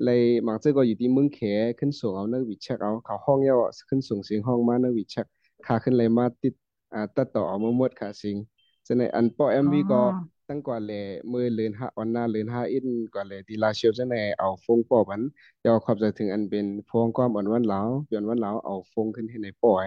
[0.04, 1.40] เลยหมักเจอก็อยู่ที่เมืองเข
[1.78, 3.56] ขึ้นสูงเอาเนวิชักเอาเขาห้องเยา
[3.88, 5.26] ขึ้นสูงเสียงห้องมาเนวิชัก
[5.66, 6.54] ขาขึ้นเลยมาติด
[6.94, 8.36] อ่าตัดต่อเอามาหมดค่ะสิง
[8.84, 9.96] cho nên anh po อ๋อ
[10.46, 15.22] MV có tăng quả lệ mười lên hạ on na lên hạ in กว่าเลยดีลาเชียวจะในเอาฟงปอมัน
[15.64, 17.80] ยาวขับใจถึงอันเป็นพวงความอ่อนวันเหลา
[18.12, 19.86] ย้อนวันเหลาเอาฟงขึ้นให้ในปอย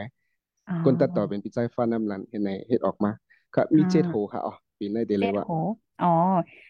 [0.68, 3.12] อ๋อคนตัดต่อเป็นปีใจฟ้าน้ำลันเห็นในเฮ็ดออกมา
[3.56, 5.50] ก็อ๋อมีเจ็ดโหค่ะอ๋อปีในเดเลยว่าเจ็ดโห
[6.02, 6.06] อ๋อ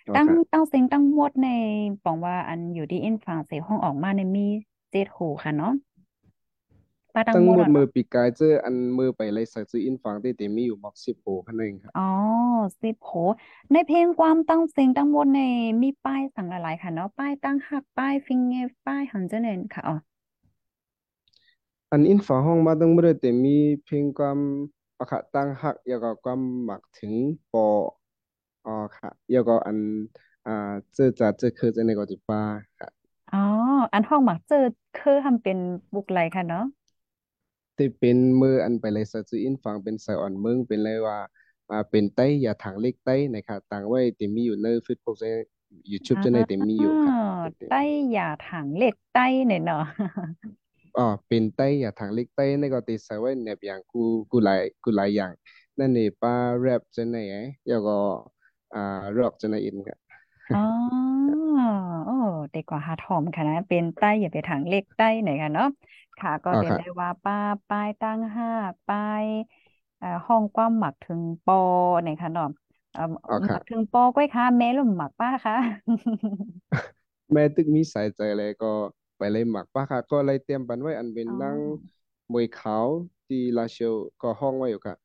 [0.07, 1.47] อ๋อตั้งค่ะตั้งเสียงตั้งหมดใน
[2.03, 4.41] บอกว่าอันอยู่ที่อินฝางเสียงห้องออกมาในมี
[4.91, 5.71] เจ็ดโหค่ะเนาะ
[7.15, 12.01] ป้าตั้งตั้งหมดอะเนาะหมดมือปีกายเจออันมือไปเลยสักซื้ออินฟังได้เต็มมีอยู่หมอกสิบโปคันเองครับอ๋อ
[12.81, 13.11] สิบโห
[13.71, 15.39] ในเพลงความตั้งเสียงตั้งหมดใน
[15.81, 18.53] มีป้ายสั่งอะไรค่ะเนาะป้ายตั้งหักป้ายฟิงเง
[18.85, 19.95] ป้ายหันเจเนนค่ะอ๋อ
[21.91, 24.39] อันอินฟังห้องมาตั้งหมดได้เต็มมีเพลงความ
[24.99, 27.13] อะค่ะตั้งหักแล้วก็ความหมักถึง
[27.51, 27.67] ปอ
[28.65, 29.77] อ๋อค่ะแล้วก็อัน
[30.45, 30.51] อ่า
[30.93, 32.41] เจอจัดเจอคือเจอในกอจิปา
[32.79, 32.89] ค่ะ
[33.29, 33.37] อ๋อ
[33.93, 34.57] อันห้องหมักเจอ
[34.95, 35.57] คือทำเป็น
[35.93, 36.59] บุกไรค่ะเนาะ
[37.77, 41.17] ที่เป็นมืออันไปเลยสักซื้ออินฟังเป็นสายอ่อนเมืองเป็นเลยว่า
[41.69, 45.27] อ่าเป็นไต้อย่าทางเล็กไต้นะครับตั้งไว้เต็มมีอยู่ในเฟซบุ๊กใน
[45.91, 49.83] ยูทูบอ๋จะในเต็มมีอยู่ค่ะเป็นอไต้หย่าถังเหล็กไต้เนี่ยเนาะ
[50.97, 55.33] อ๋อเป็นไต้อย่าทางเล็กไต้ในก็ติดใส่ไว้ในอย่างกูกูหลายกูหลายอย่าง
[55.79, 57.97] นั่นนี่ป้าแรปจะไหนไอ้แล้วก็
[58.73, 59.99] อ่าร็อกจะไหนอินครับ
[60.53, 61.04] อ๋อโอ้
[62.51, 65.65] เด็กกว่าหาทอมค่ะนะเป็นใต้อย่าไปทางเลขใต้หน่อยค่ะเนาะ
[66.17, 67.35] ค่ะ ก็อ๋อค่ะเป็นได้ว่าป้า
[67.67, 68.47] ป้ายตั้งห้า
[68.87, 69.27] ป้าย
[69.97, 71.55] เอ่อห้องความหมักถึงปอ
[72.01, 72.45] เนี่ยค่ะเนาะ
[72.91, 75.53] เอ่ออ๋อค่ะหมักถึงปอก้อยค่ะแม่หรือหมักป้าคะ
[77.33, 78.73] แม่ตึกมีสายใจเลยก็
[79.17, 81.59] ไปเลยหมักป้าค่ะ ก็เลยเตรียมปันไว้อันเป็นอ๋อนั่ง
[82.31, 82.87] มวยขาว
[83.27, 84.95] ที่ลาเชลก็ห้องไว้อยู่ค่ะ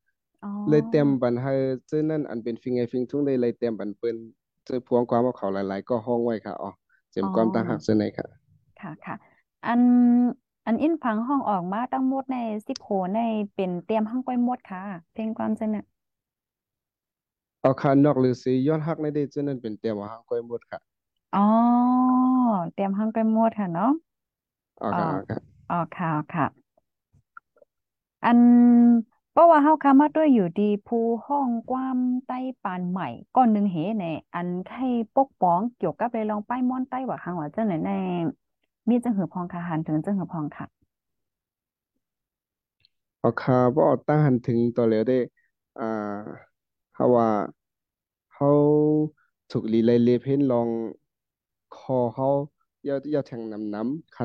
[0.42, 1.54] อ๋อเลยเตรียมปันให้
[1.86, 4.16] เจ้านั่นอันเป็นฟิงไงฟิงทุ่งเลยเลยเตรียมปันเปิ้น
[4.66, 6.70] เจอพวงความเอาเขาหลาย ๆ ก็ห้องไว้ค่ะอ๋อ
[7.12, 8.26] เจ็อ๋อมความตั้งหักเส้นไหนค่ะ
[8.78, 9.14] ค่ะค่ะ
[9.64, 9.82] อัน
[10.66, 13.18] อันอินพังห้องออกมาตั้งหมดในสิบโหใน
[13.54, 14.80] เป็นเตรียมห้องก้อยหมดค่ะ
[15.12, 15.84] เพลงความเจนน่ะ
[17.62, 20.80] เอาคานนอกหรือสีย้อนฮักในเดจนั้นเป็นเตรียมว่าฮักก้อยหมดค่ะ
[21.34, 21.40] อ๋อ
[22.72, 23.86] เตรียมห้องก้อยหมดค่ะเนาะ
[24.78, 26.44] เอาอ๋อค่ะเอาค่ะอ๋อค่ะค่ะ
[28.24, 28.38] อัน
[29.30, 37.92] เพราะว่าเฮาคามาด้วยอยู่ดีภูห้องกว้ามใต้ปานใหม่ก้อนหนึ่งเหแน่อันให้ปกป้องเกี่ยวกับเลยลองป้ายม่อนใต้ว่าครั้งว่าเจ้าไหนแน่
[38.88, 40.66] มีจังหือพองค่ะหันถึงจังหือพองค่ะ
[43.20, 45.14] เอาคาบ่ตั้งหันถึงตัวเหลียวได้
[45.76, 45.84] อ่า
[46.94, 47.28] เฮาะว่า
[48.34, 48.50] เฮา
[49.50, 50.68] ถูกลีไลเลเพนลอง
[51.76, 52.28] คอเฮา
[52.88, 54.24] 要要แทงน้ำน้ำค่ะ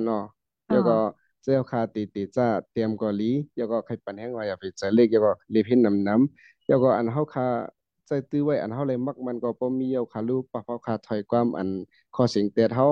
[1.48, 7.48] เนาะอ๋อแล้วก็เจ้าคาตีตีจ้าเตรียมกอลีแล้วก็ใครปันแห้งว่าอย่าไปใจเล็กแล้วก็เลเพนน้ำน้ำแล้วก็อันเฮาคา
[8.08, 11.70] ใจตื้อไว้อันเฮาเลยมักมันก็บ่มีเอาคาลูปะเฮาคาถอยความอัน
[12.16, 12.88] ข้อเสียงเตียดเฮา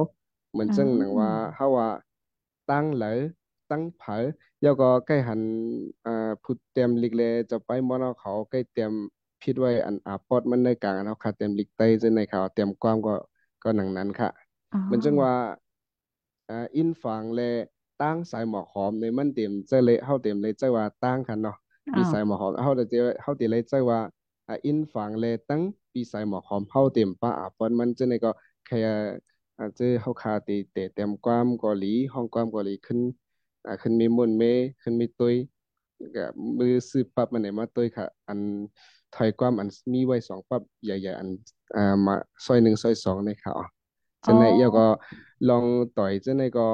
[0.51, 1.87] เหมือนอืจังหนังว่าเฮาว่า
[2.71, 3.09] ตั้งเหลอ
[3.69, 4.15] ตั้งเผอ
[4.61, 5.41] แล้วก็ใกล้หัน
[6.05, 6.11] อ่า
[6.43, 8.93] พูดเตรียมลิกเลยจะไปมอนเขาใกล้เตรียม
[9.41, 13.15] พิดไว้อันอาปอดมันในกลางอันเอาค่ะเตรียมลิกไตจะในเขาเตรียมความก็
[13.63, 14.29] ก็หนังนั้นค่ะ
[14.73, 15.33] อ๋อมันจึงว่า
[16.49, 17.49] อ่าอินฝังและ
[18.03, 21.57] ตั้งสายหมอกหอมในมันเตรียมใจเลยเฮาเตรียมเลยใจว่าตั้งคันเนาะ
[21.93, 23.99] อ๋อปีสายหมอกหอมเฮาจะเจอเฮาเตรียมเลยใจว่า
[24.47, 25.61] อ่าอินฝังและตั้ง
[25.93, 28.31] ปีสายหมอกหอมเฮาเตรียมปะอาปอดมันจะในก็
[28.65, 28.77] แค่
[29.59, 32.99] อาจจะเฮาคาตีเตะเตรียมความเกาหลีห้องความเกาหลีขึ้น
[33.67, 34.43] อ่าขึ้นมีมุนเม
[34.81, 35.35] ขึ้นมีตุย
[36.15, 36.25] ก็
[36.57, 38.39] มือซื้อปั๊บมันไหนมาตุยค่ะ อัน
[39.15, 41.29] ถอยความอันมีไว้สองปั๊บใหญ่ๆอัน
[41.75, 43.65] อ่ามาซอยหนึ่งซอยสองในค่ะอ๋อ
[44.25, 44.85] อ๋อจะในเอียวก็
[45.49, 45.65] ลอง
[45.97, 46.67] ต่อยจะในก็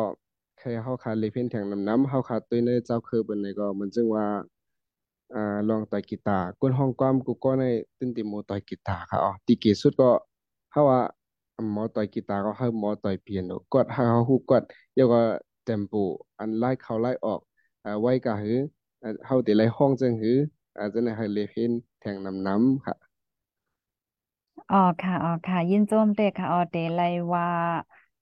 [0.60, 4.26] แค่เฮาขาเลเพนแทงน้ำน้ำเฮาขาตุยในเจ้าคือบนในก็มันจึงว่า
[5.34, 7.66] อ่าลองต่อยกีตาร์ก้นห้องความกูก็ใน
[7.98, 10.10] ตึ้นติโมต่อยกีตาร์ค่ะอ๋อตีเกสุดก็
[10.72, 11.02] เฮาว่า
[11.72, 14.64] หมอต่อยกีตาร์ก็เฮาหมอต่อยเปียโนกดเฮาฮู้กด
[14.96, 15.20] แล้วก็
[15.64, 16.04] เต็มปู
[16.40, 17.40] อันไล่เข้าไล่ออก
[17.84, 18.58] อ่าไว้ก็หือ
[19.04, 20.38] อ่าเฮาติไล่ห้องจังหือ
[20.78, 22.96] อ่าจะได้ให้เลเพนแทงน้ำน้ำค่ะ
[24.70, 27.00] อ๋อค่ะอ๋อค่ะ ยินโจมเตะค่ะอ๋อเตะไร
[27.34, 27.46] ว่า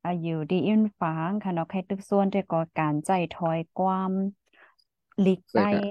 [0.04, 4.12] อาอยู่ดีอินฝางค่ะเนาะใครตึกส่วนแต่ก็การใจถอยความ
[5.20, 5.82] หลีกไปใช่ค่ะ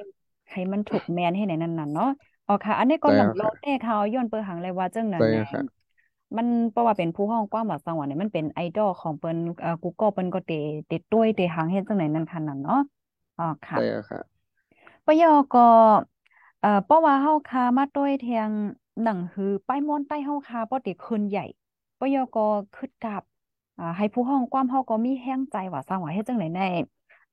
[0.52, 2.06] ให้มันถูกแมนให้ไหนนั่นน่ะเนาะ
[2.46, 5.62] อ๋อค่ะ อันนี้ก็ใช่หนังโลค่ะเต้เขาย้อนเปิดหังเลยว่าเจ้งนั้นใช่แหน่ค่ะ
[6.36, 12.76] มันเพราะว่าเป็นผู้ห้องกว้างแบบสังหวะเนี่ยมันเป็นไอดอลของเปิ้นเอ่อ Google เปิ้นก็เตะเตะต้วยเตะหางเฮ็ดจังไหนนั่นค่ะนั่นเนาะ
[13.36, 14.20] อ๋อค่ะใช่ค่ะ
[15.06, 15.60] ปยอก็
[16.60, 18.50] เอ่อเพราะว่าเฮาคามาต้วยเทียง
[19.02, 21.44] หนังหือป้ายม่อนใต้เฮาคาบ่ติคืนใหญ่
[21.98, 23.22] ปยอก็คิดกับ
[23.78, 26.64] อ่าให้ผู้ห้องความเฮาก็มีแห้งใจว่าสร้างว่าเฮ็ดจังได๋แน่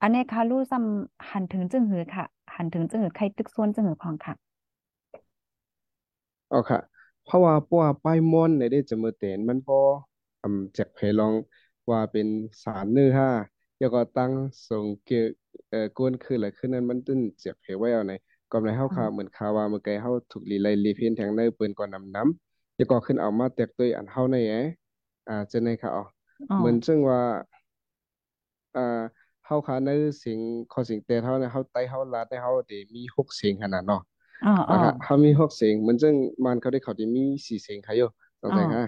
[0.01, 2.25] อันนี้ค่ะรู้ซ้ำหันถึงจึงหือค่ะ
[2.56, 4.34] หันถึงจึงหือใครตึกส่วนจึงหือพองค่ะ
[6.49, 6.79] เอค่ะ
[7.23, 9.79] เพราะว่าเพราะว่าป้ายมอนในได้จะมือเต็นมันพอ
[10.41, 11.34] ทำจากเพลอง
[11.91, 12.27] ว่าเป็น
[12.63, 13.29] สารเนื้อห้า
[13.77, 14.32] แล้วก็ตั้ง
[14.69, 15.25] ส่งเกี่ยว
[15.69, 18.13] เอ่อกวนคืออะไรขึ้นนั้นมันตึ้นเจ็บเพลไว้เอาใน
[18.51, 24.53] ก่อนในเฮาอ๋อข่าเหมือนข่าวว่าเมื่อไกเฮาถูกลีไลลีเพียนแทงในปืนก่อนนำน้ำแล้วก็ขึ้นเอามาแตกตัวอันเฮาในแอ
[25.27, 26.03] อ่าจะในข่าวอ๋อ
[26.58, 27.19] เหมือนซึ่งว่า
[28.75, 28.82] อ่า
[29.45, 30.39] เฮาขาในเสียง
[30.71, 34.01] ข้อเสียงแต่เฮาเนี่ยเฮาไต้เฮาลาดในเฮาได้มีหกเสียงขนาดเนาะ
[34.43, 38.01] อ๋ออ๋ออะค่ะเฮามีหกเสียงเหมือนจังมันเขาได้เขาได้มีสี่เสียงค่ะโย
[38.41, 38.84] ต้องอ๋อแต่งฮะ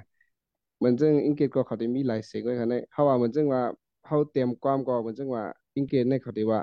[0.77, 3.61] เหมือนจังอังกฤษก็เขาได้มีหลายเสียงไว้ค่ะในเฮาว่าเหมือนจังว่า
[4.07, 5.43] เฮาเตรียมความก็เหมือนจังว่า
[5.75, 6.61] อังกฤษในเขาได้ว่า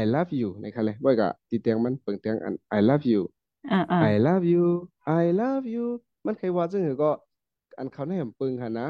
[0.00, 3.20] I love you ในค่ะเลยว่าก็ตีเตียงมันเปิงเตียงอัน I love you
[3.70, 4.64] อ่าอ่า I love you
[5.22, 5.84] I love you
[6.26, 7.10] มันเคยว่าจังหือก็
[7.78, 8.88] อันเขาในหำปึงค่ะนะ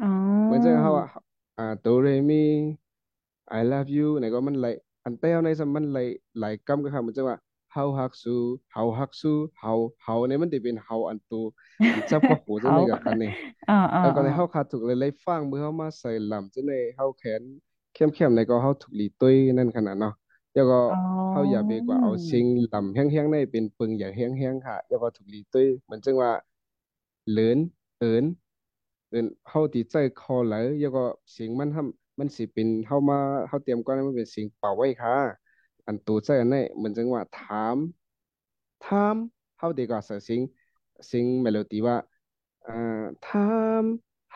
[0.00, 0.06] อ๋อ
[0.44, 1.06] เหมือนจังเขาว่า
[1.58, 2.44] อ่าโดเรมี
[3.58, 4.66] I love you ไหนก็มันไหล
[5.04, 5.98] อันเต้าในสมมันไหล
[6.36, 7.36] ไหลกำก็ค่ะเหมือนจังว่า
[7.72, 8.36] เฮาฮักซู
[8.72, 11.44] เฮาฮักซูเฮาเฮาเนี่ยมันจะเป็นเฮาอันตัว
[11.90, 13.30] อันจับก็หูจังเขาในกับคันนี่
[13.68, 17.42] อ่าอ่าแล้วก็ในอ่าเฮาขาดถูกเลยไล่ฟังมือเฮามาใส่ลำจังในเฮาแขน
[17.94, 20.14] เข้มๆในก็เฮาถูกหลีตุ้ยนั่นขนาดเนาะ
[20.54, 20.96] แล้วก็อ๋อ
[21.30, 26.30] เฮาอย่าไปกว่าเอาซิงลำแห้งๆในเป็นปึงอย่าแห้งๆค่ะแล้วก็ถูกหลีตุ้ยเหมือนจังว่า
[27.30, 27.58] เหลิน
[27.98, 35.16] เอินเอินเฮาตีใจคอไหลแล้วก็เสียงมันทำมันสิเป็นเฮามาเฮาเตรียมก่อนให้มันเป็นเสียงเป่าไว้ค่ะ
[35.86, 37.76] อันตัวใจอันนี้เหมือนจังว่าถาม
[38.84, 39.16] ถาม
[39.58, 40.40] เฮาดีกว่าใส่เสียง
[41.06, 41.96] เสียงเมโลดี้ว่า
[42.66, 43.50] อ่าถา
[43.82, 43.84] ม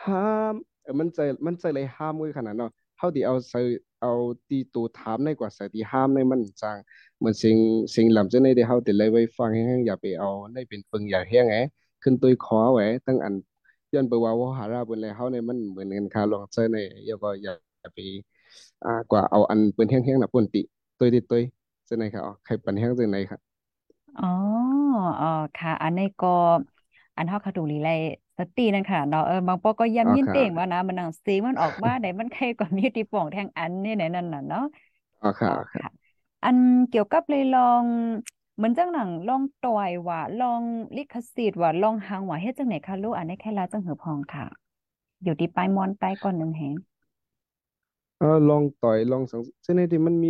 [0.03, 3.59] ห้ามเออมันใจมันใจเลยห้ามไว้ขนาดเนาะเฮาที่เอาใส่
[4.01, 4.11] เอา
[4.49, 6.77] ตีตัวถามในกว่าใส่ที่ห้ามในมันจัง
[7.17, 7.57] เหมือนสิ่ง
[7.95, 11.55] สิ่งลำจะในที่เฮาที่เลยไว้ฟังแห้งๆอย่าไปเอาในเป็นปึงอย่าแห้งไง
[12.03, 13.33] ขึ้นตัวคอไว้ตั้งอัน
[13.93, 17.53] ย้อนไปว่าว่าหาราบนเลยเฮาในมันเหมือนกันคาลองใจในอย่าก็อย่า
[17.93, 17.97] ไป
[18.83, 20.61] อ่ากว่าเอาอันเป็นแห้งๆน่ะป่นติ
[20.97, 21.39] ตัวติตัว
[21.87, 23.39] จังไหนครับอ๋อใครปันแห้งจังไหนครับ
[24.15, 24.23] อ๋อ
[25.19, 26.27] อ๋อค่ะ อันนี้ก็
[27.15, 27.87] อันเฮาคาดูลีไล
[28.37, 34.61] สตินั่นค่ะเนาะเออบางปอก็ย้ำยินอ๋อค่ะเป้งว่านะมันหนังสีมันออกมาได้มันใครกว่ามีที่ป่องแทงอันนี่ไหนนั่นน่ะเนาะ
[35.21, 35.89] อ๋อค่ะ๋ออ๋อค่ะค่ะ
[36.43, 36.57] อัน
[36.89, 37.87] เกี่ยวกับเลยลอง
[38.57, 40.63] เหมือนจังหนังลองต่อยว่าลอง
[40.97, 44.45] ลิขสิทธิ์ว่าลองหางว่าเฮ็ดจังไหนคะลูกอันนี้แค่ลาจังหือพองค่ะ
[45.23, 46.73] อยู่ที่ปลายมอนใต้ก่อนหนึ่งแหง
[48.17, 50.29] เออลองต่อยลองสังเช่นในที่มันมี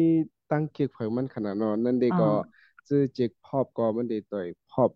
[0.49, 2.25] ตั้งเกียกเผยมันขนาดนั้นนั่นเด็กอ๋อก็
[2.87, 4.91] ซื้อเจ็กพอบก็มันเด็ต่อยพอบ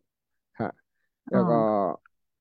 [0.58, 0.70] ค่ะ
[1.34, 1.56] อ๋แล้อวก็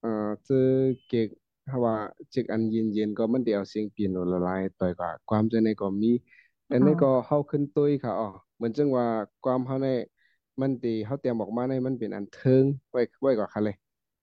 [0.01, 0.09] เอ่อ
[0.49, 0.61] ซื้อ
[1.07, 1.29] เก๊ก
[1.67, 1.97] ถ้าว่า
[2.31, 6.09] เจ็กอันเย็นเย็นก็มันเดี๋ยวเสียงเปียโนละลายต่อยก็ความเจในก็มี
[6.73, 8.27] อันอ๋อนี้ก็เฮาขึ้นตุ้ยค่ะอ๋อ
[8.57, 9.07] เหมือนจังว่า
[9.43, 9.89] ความเฮาใน
[10.61, 13.77] มันตีเฮาเตรียมออกมาในมันเป็นอันเทิงไว้ไว้ก่อนค่ะเลย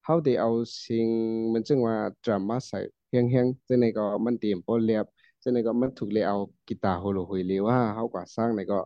[0.04, 0.50] เขาได้เอา
[0.86, 1.08] สิ่ง
[1.54, 1.96] มันจึงว่า
[2.26, 5.06] ดราม่าใส่เฮียงเฮียงจังในก็มันเตรียมโปเลียบ
[5.44, 8.80] จังในก็มันถูกเลยเอากีตาร์โฮโลฮุยเลยว่าเขาก็สร้างในก็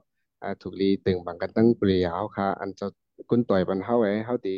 [0.44, 2.88] อ่าถูกลีตึงบังกันตั้งเปรียเขาค่ะ อันจะ
[3.30, 4.54] กุนต่อยปันเขาไว้เขาตี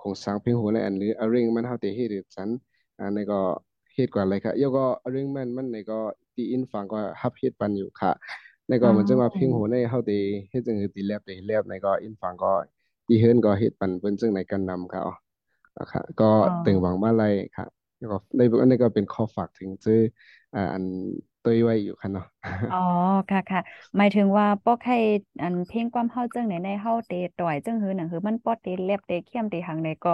[0.00, 2.48] คงสร้างเพลงโหในอันหรืออาริงมันเขาตีเฮ็ดสัน
[2.98, 3.40] อ่าในก็
[3.94, 5.98] เฮ็ดกว่าอะไรค่ะยกก็อาริงมันมันในก็
[6.34, 8.12] ตีอินฟังก็ฮับเฮ็ดปันอยู่ค่ะ
[8.68, 10.18] ในอ๋ก็อมันจึงว่าเพลงโหในเขาตี
[10.50, 12.52] เฮ็ดจังคือตีแลบตีแลบในก็อินฟังก็
[13.06, 15.14] ตีเฮิรนก็เฮ็ดปันเพิ่นจึงในการนำค่ะอ๋อ
[15.78, 20.00] นะครับก็อ๋อตึงหวังมาลัยครับแล้วก็ในอันนี้ก็เป็นข้อฝากถึงซื้อ
[20.54, 20.84] อ่าอัน
[21.42, 22.26] ตุ้ยไว้อยู่ครับเนาะ
[22.68, 22.76] อ๋อ
[23.28, 23.60] ค่ะค่ะ
[23.96, 24.94] หมายถึงว่าป้อใคร
[25.42, 30.10] อันเพลงความเฮาจังไหนในเฮาเตต่อยจังหือหนังหือมันป้อเตเล็บเตเข้มเตหังในก็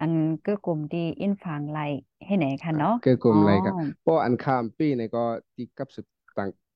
[0.00, 0.12] อัน
[0.44, 1.78] ก็กลุ่มดีอินฟางไล
[2.26, 5.24] ให้ไหนค่ะเนาะเกื้อกลุ่อ๋มออะไรครับเพราะอันข้ามปีในก็
[5.56, 6.06] ตีกับสุด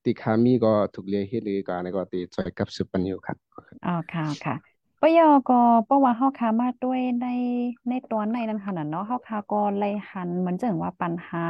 [0.07, 3.37] ต่างตีคามีก็ถูกเรียเฮ็ดเลยก็ในก็ตีจอยกับสุปันอยู่ครับ
[3.87, 4.55] อ๋อค่ะค่ะ
[5.01, 7.27] ปยอก็เพราะว่าเฮาคามาด้วยใน
[7.89, 11.43] ในตอนในนั้นขนาดเนาะเฮาคาก็ไล่หันเหมือนจังว่าปัญหา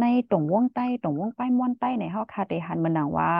[0.00, 3.30] ในตรงวงใต้ตรงวงป้ม่วนใต้ในเฮาคาได้หันเหมือนหนังว่า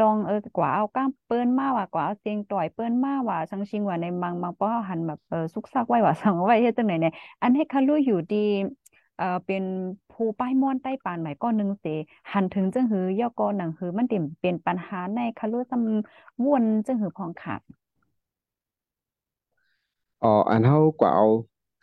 [0.00, 8.36] ลองเออกว่าเอาก้ามเปิ้นมาว่ากว่าเอาเสียงต่อยเปิ้นมาว่าสังชิงว่าในบางบางป้อหันแบบเออซุกซักไว้ว่าสังไว้เฮ็ดจังไหนเนี่ยอันให้คารู้อยู่ดี
[9.16, 9.64] เอ่อเป็น
[10.10, 11.84] ผู้ป้ายม่วนใต้ปานใหม่ก้อนหนึงเส
[12.32, 17.56] หันถึงจังหือย่อก็หนังหือมันติ่มเป็นปัญหาในคารู้ซำม่วนจังหือพองค่ะ
[20.22, 21.26] อ๋ออันเฮากว่าเอา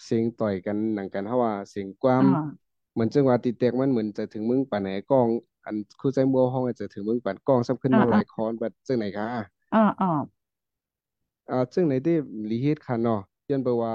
[0.04, 2.28] เสียงต่อยกันหนังกันเฮาว่าเสียงควาอ๋มอ
[2.94, 5.30] เหมือนจังว่าตีแตกมันเหมือนจะถึงมึงปานไหนกล้อง
[5.66, 9.28] อันคู่ใจมัวห้องจะถึงมึงปานกล้องซ้ำขึ้นอ่ามาหอ่าลายคอนบัดจังไหนคะ
[9.74, 10.08] อ่าอ่า
[11.50, 12.16] อ่าซึ่งในที่
[12.50, 13.20] ลีเฮ็ดค่ะเนาะ
[13.50, 13.94] ย้อนไปว่า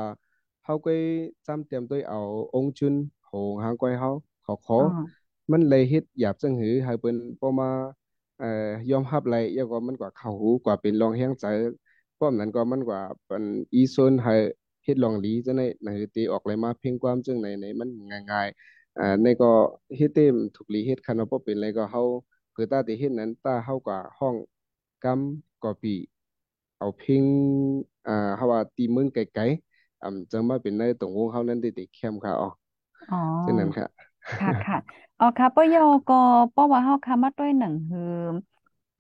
[0.65, 0.91] เฮาก็
[1.47, 2.19] จำเตรียมด้วยเอา
[2.55, 2.95] องค์จุน
[3.29, 4.11] โหงหางก้อยเฮา
[4.45, 7.71] ขอขออ่ามันเลยเฮ็ดหยาบจังหือให้เพิ่นบ่มา
[8.39, 8.47] เอ่อ
[8.91, 11.45] ยอมรับไหลแล้วก็มันก็เข้าหูกว่าเป็นรองแฮงใจ
[12.19, 14.35] พร้อมนั้นก็มันกว่าเป็นอีโซนให้
[14.85, 17.91] เฮ็ดรองหลีจังได๋หนังสือตีออกเลยมาเพ่งความจังไหนในมัน
[18.31, 19.51] ง่ายๆอ่าในก็
[19.97, 22.03] เฮ็ดเต็มถูกหลีเฮ็ดคันว่าบ่เป็นไรก็เฮา
[22.55, 24.35] คือตาที่เฮ็ดนั้นตาเฮาก็ห้อง
[25.05, 25.95] กำก็ปี
[26.79, 27.25] เอาเพลง
[28.07, 32.49] อ่าเฮาว่าตีเมืองไกลๆอ่ำจังมาเป็นในตรงวงเฮานั้นได้ติเข้มค่ะอ๋อ
[33.09, 33.87] อ๋อฉะนั้นค่ะ
[34.39, 34.77] ค่ะค่ะ
[35.19, 36.15] อ๋อค่ะปอยอก็
[36.55, 38.03] ป้อว่าเฮาค่ะมาด้วยหนังฮือ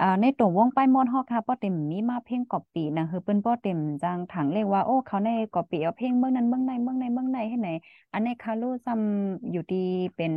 [0.01, 7.69] อ่าในตัววงป้ายมอนเฮาค่ะป้อเต็มมีมาเพลงกอบปีหนังฮือเปิ้นป้อเต็มจังถังเรียกว่าโอ้เขาในกอบปีเอาเพลงเมืองนั้นเมืองในเมืองในเมืองในให้ไหน
[8.13, 9.77] อันในคารู้ซ้ำอยู่ดี
[10.17, 10.33] เป็น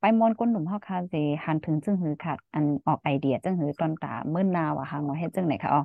[0.00, 5.80] ป้ายมอนก้นหนุ่มเฮาค่ะสิหันถึงจึงหือค่ะอันออกไอเดียจึงหือตอนตาเมื่อนนาวอะค่ะว่าเฮ็ดจังไหนคะอ๋อ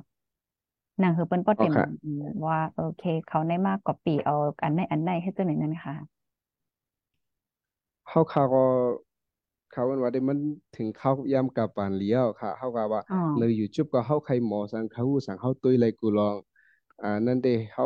[0.98, 5.94] หนังฮือเปิ้นป้ออ๋อเต็มค่ะอืมว่าโอเค เขาในมากกอบปีเอาอันในอันในเฮ็ดจังไหนนั่นค่ะ
[8.08, 8.64] เฮาข่าวก็
[9.70, 10.38] เขาว่าได้มัน
[10.76, 16.36] ถึงเข้ายามกับปานเลี้ยวค่ะเขาก็ว่าอ๋อเลยอยู่จุบก็เฮาใครหมอสังเขาฮู้สังเขาตุ้ยเลยกูลอง
[17.02, 17.84] อ่า นั่นเด้เฮา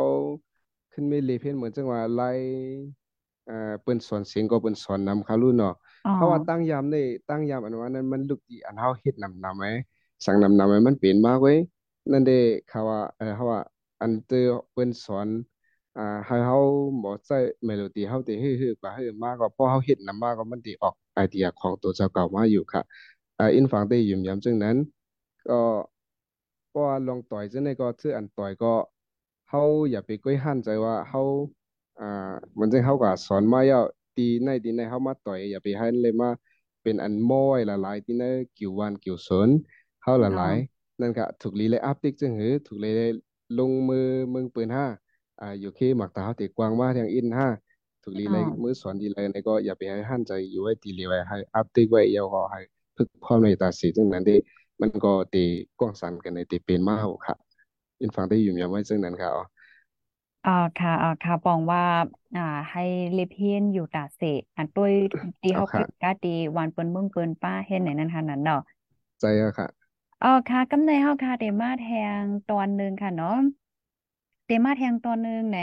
[0.91, 2.25] ขึ้นไม่เลเพนเหมือนจังว่าไล่
[3.47, 5.73] อ่าเปิ้นสอนเสียงก็เปิ้นสอนนำเขารู้เนาะ
[6.05, 9.65] อ๋อเพราะว่าตั้งยามนี่ตั้งยามอันว่านั้นมันลุกที่อันเฮาเฮ็ดนำนำไหม
[10.25, 11.57] สังนำนำไหมมันเป็นมากเว้ย
[12.11, 12.33] นั่นเด้
[12.67, 13.59] เขาว่าเออเขาว่า
[14.01, 14.37] อันเตอ
[14.71, 15.27] เปิ้นสอน
[15.97, 16.57] อ่าให้เฮา
[17.03, 22.81] บ่ใช้เมโลดีเฮาสิฮือๆกว่าฮือมาก็พอเฮาเฮ็ดนำมาก็มันสิออกไอเดียของตัวเจ้าเก่ามาอยู่ค่ะ
[23.39, 24.75] อ่าอินฟังได้ยืมย้ำซึ่งนั้น
[25.49, 25.59] ก็
[26.69, 28.73] เพราะว่าลองต่อยจังได๋ก็คืออันต่อยก็
[29.49, 31.21] เฮาอย่าไปก้อยหั่นใจว่าเฮา
[31.99, 33.83] อ่าเหมือนจังเฮาก็สอนมาแล้ว
[34.17, 36.29] ตีในตีในเฮามาต่อยอย่าไปให้เลยมา
[36.83, 38.23] เป็นอันม้อยละลายที่ใน
[38.57, 39.49] กิ่ววันกิ่วสน
[40.03, 40.55] เฮาละอ๋อลาย
[41.01, 43.11] นั่นก็ถูกลีเลยอัพติกจึงหือถูกลีเลย
[43.59, 44.85] ลงมือมึงปืนห้า
[45.39, 47.47] อ่าอยู่ที่หมักตาเขาตีกวางมาทางอินห้า
[48.03, 52.59] ถูกลีอ๋อเลยมือสอนดีเลยในก็อย่าไปให้หั่นใจอยู่ไว้ตีลีไว้ให้อัพติกไว้ยาวก็ให้
[52.95, 54.37] พึกพร้อมในตาสีจึงนั้นที่
[54.81, 55.43] มันก็ตี
[55.79, 57.35] กว้างสันกันในตีเป็นมาเอาค่ะ
[58.01, 59.43] อินฟังได้อยู่ยังไว้ซึ่งนั้นค่ะอ๋อ
[60.43, 61.81] อ่าค่ะอ่าค่ะปองว่า
[62.35, 62.81] อ่าให้
[63.13, 64.21] เลเพนอยู่ตาเส
[64.57, 64.93] อันต้วย
[65.41, 68.59] ตีเอาค่ะเฮาเกิดกาตีวันเปิ้นเมืองเปิ้นป้าเฮ็ดไหนนั่นค่ะนั่นเนาะ
[69.19, 69.67] ใจอะค่ะ
[70.21, 71.83] อ๋อค่ะกำในเฮาค่ะเดมาแท
[72.21, 73.29] งตอนหนึงค่ะเนาะ
[74.47, 75.57] เตมาแทงตอนหนึงใน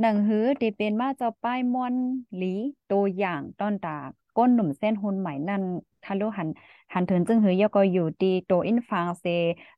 [0.00, 1.94] หนังหือที่เป็นมาเจ้าป้ายม่วน
[2.36, 2.54] หลี
[2.88, 3.96] ตัวอย่างตอนตา
[4.36, 5.62] ก้นหนุ่มเส้นหุนใหม่นั่น
[6.04, 6.48] ทะลุหัน
[6.94, 9.24] หันถึงจึงหือยก็อยู่ดีโตอินฟางเซ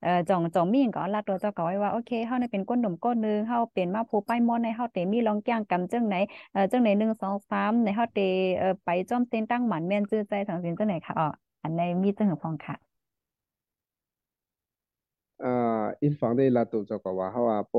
[0.02, 6.14] เอ่อจ่องจ่องมีก็ลาตัวเจ้าก็ไว้ว่าโอเคเฮานี่เป็นก้นหนุ่มก้นหนึงเฮาเป็นมาผู้ป้ายม่วนในเฮาเตมีลองแก้งกำจังไหน
[6.52, 8.18] เอ่อจังไหน1 2 3ในเฮาเต
[8.58, 11.26] เอ่อไปจอมเต้นตั้งหมันแม่นจื้อใจสังสินจังไหนค่ะอ๋อ
[11.62, 12.87] อันในมีจังหือพองค่ะ
[15.44, 17.74] อ่าอินฟังได้ลาตุจกว่าเฮาว่าโป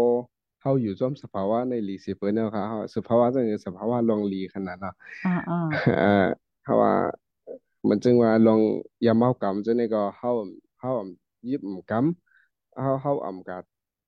[0.61, 4.93] เฮาอยู่ร่วมสภาวะในลีสิเปิ้นเนาะค่ะเฮาสภาวะจังคือสภาวะลองลีขนาดเนาะ
[5.25, 5.57] อ๋ออ๋อ
[6.03, 6.25] อ่า
[6.65, 6.93] เฮาว่า
[7.89, 8.59] มันจึงว่าลอง
[9.05, 10.31] ยามเฮากำจังได๋ก็เฮา
[10.79, 10.91] เฮา
[11.49, 13.57] ยิบกำเฮาเฮาอำกา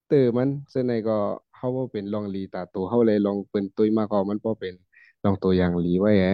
[0.10, 1.18] ตื้อมันจังได๋ก็
[1.58, 4.76] เฮาบ่เป็นลองลีตาโตเฮาเลยลองเปิ้นตุ้ยมาก็มันบ่เป็น
[5.24, 6.26] ลองตัวอย่างลีไว้แห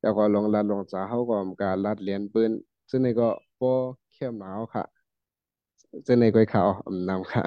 [0.00, 2.50] แล้วก็ลองลัดลองจาเฮาก็อำกาลัดเรียนเปิ้น
[2.90, 3.28] จังได๋ก็
[3.60, 3.70] บ่
[4.12, 4.84] เข้มหนาวค่ะ
[6.06, 7.42] จังได๋ก็เขาอำนำค่ะ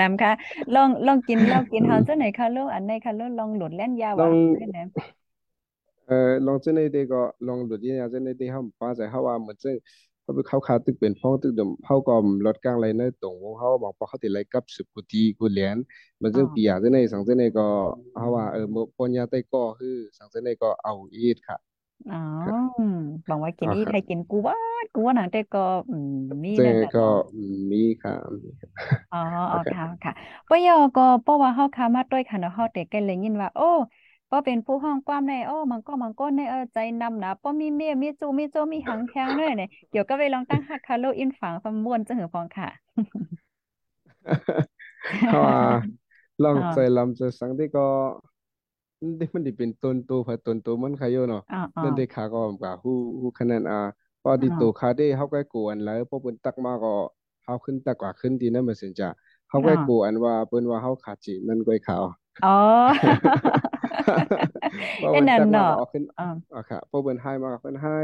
[0.00, 0.32] นำค่ะ
[0.74, 4.78] ลองลองกินเหล้ากินเฮาจังไหนคะลูกอันไหนคะลูกลองหลุดเล่นยาลว่าองเฮาได้แหน
[6.06, 9.74] เอ่อลองจังได๋เดก็ลองหลุดยียจังได๋เดเฮาป้าใจเฮาว่าเหมือนจัง
[10.22, 12.14] เฮาไปเข้าขาตึกเป็นพ้องตึกเดิมเฮาก็
[12.46, 15.76] ลดกลางไรในตรงของเฮาบอกพอเขาติไลกับ10กุฏิกุเหรียญ
[16.22, 17.66] มันอ๋อจึงปียจังได๋สังจังได๋ก็
[18.18, 21.58] เฮาว่าเออมื้อปนยาไต้ก็คือสังจังได๋ก็เอาอีดค่ะ
[22.08, 22.80] อ๋อค่ะ
[23.28, 24.58] บอกว่ากินอ๋ออีไทยกิค่ะนกูว่า
[24.92, 25.58] กูว่าหนังแต่ก็
[25.88, 26.08] อืม
[26.44, 27.30] มีจังได๋ก็นั่นน่ะเนาะ
[27.70, 28.14] มีค่ะ
[29.10, 29.16] อ๋อ
[29.52, 30.12] อ๋อค่ะโอเคค่ะ
[30.48, 33.62] ปะยอก็เพราะว่าเฮาคามาด้วยค่ะเนาะเฮาแต่กันเลยยินว่า โอ้
[34.28, 42.68] ป้อเป็นผู้ห้องความในโอ้มันก็มันก็ในเออใจนำนะป้อมีเมียมีจูมีโจมีหางแทงด้วยเนี่ยเดี๋ยวก็ไปลองตั้งฮักคาโลอินฝังสมม่วนจะหือพองค่ะ
[45.28, 45.58] เฮาว่า
[46.42, 47.60] ลองอ๋อใจลำใจสังเด
[49.00, 53.80] ก็นี่มันดิเป็นต้นโตผัดต้นโตมันขายอยู่เนาะอ๋ออ๋อนั่นได้ขาก็กว่าฮู้ฮู้คะแนนอ่า
[54.22, 56.94] พออ๋อดีโตขาได้เฮาก็กวนแล้วพอเปิ้นตักมาก็
[57.44, 59.08] เฮาขึ้นตักกว่าขึ้นดีนั่นมันสินจ้ะ
[59.48, 62.04] เฮาอ๋อก็กวนว่าเปิ้นว่าเฮาขาดจินั่นก็ขาว
[62.46, 62.56] อ๋อ
[65.02, 67.96] พอเอ็นเปิ้นตักมานั่นเนาะก็เอาขึ้นอ๋ออ่าค่ะพอเปิ้นให้มาก็เพิ่นให้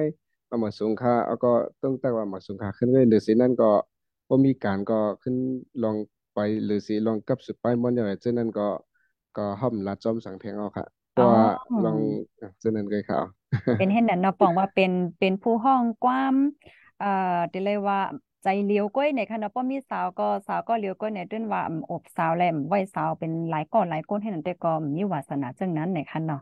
[0.49, 3.71] เอามาสูงค่าเอาก็ต้องตักว่ามาสูงค่าขึ้นเลยหรือสินั่นก็
[4.29, 5.37] บ่มีการก็ขึ้น
[5.83, 5.97] ลอง
[6.35, 8.69] ไปหรือสิลองกับสุดไปมันอย่างไรเช่นนั้นก็
[9.37, 11.43] ก็ห่อมลัดจอมสังเพียงเอาค่ะเพอ๋อราะว่า
[11.83, 11.99] ลอง
[12.41, 13.25] อะเช่นนั้นก็ขาว
[13.77, 16.35] เป็นเห็นนั่นเนาะปองว่าเป็นเป็นผู้ห้องความ
[16.99, 17.07] เอ่อ
[17.53, 17.99] ที่เรียกว่า
[18.43, 26.41] ใจเลี้ยวก้อยในค่ะเนาะป้อมีสาวก็สาวก็เลี้ยวก้อยในต้นว่าอำอบสาวแหลมไว้สาวเป็นหลายก้อนหลายก้นให้นั่นแต่ก็มีวาสนาจังนั้นในค่ะเนาะ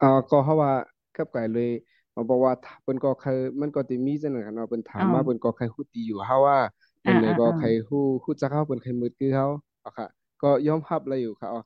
[0.00, 0.72] อ่าก็เพราะว่า
[1.14, 1.70] กับไก่เลย
[2.16, 6.58] มาบอกว่าเพิ่นก็เคยมันก็สิมีจังนั้นคันว่าเพิ่นถาอ๋อมมาเพิ่นก็เคยฮู้ดีอยู่เฮาว่า
[7.04, 9.46] อ่าเพิ่นเนี่ยก็อ่าอ่าเคยฮู้ฮู้จักเฮาเพิ่นเคยมืดคือเฮา
[9.84, 10.06] อะค่ะ
[10.42, 11.60] ก็ยอมรับเลยอยู่ค่ะอ๋อ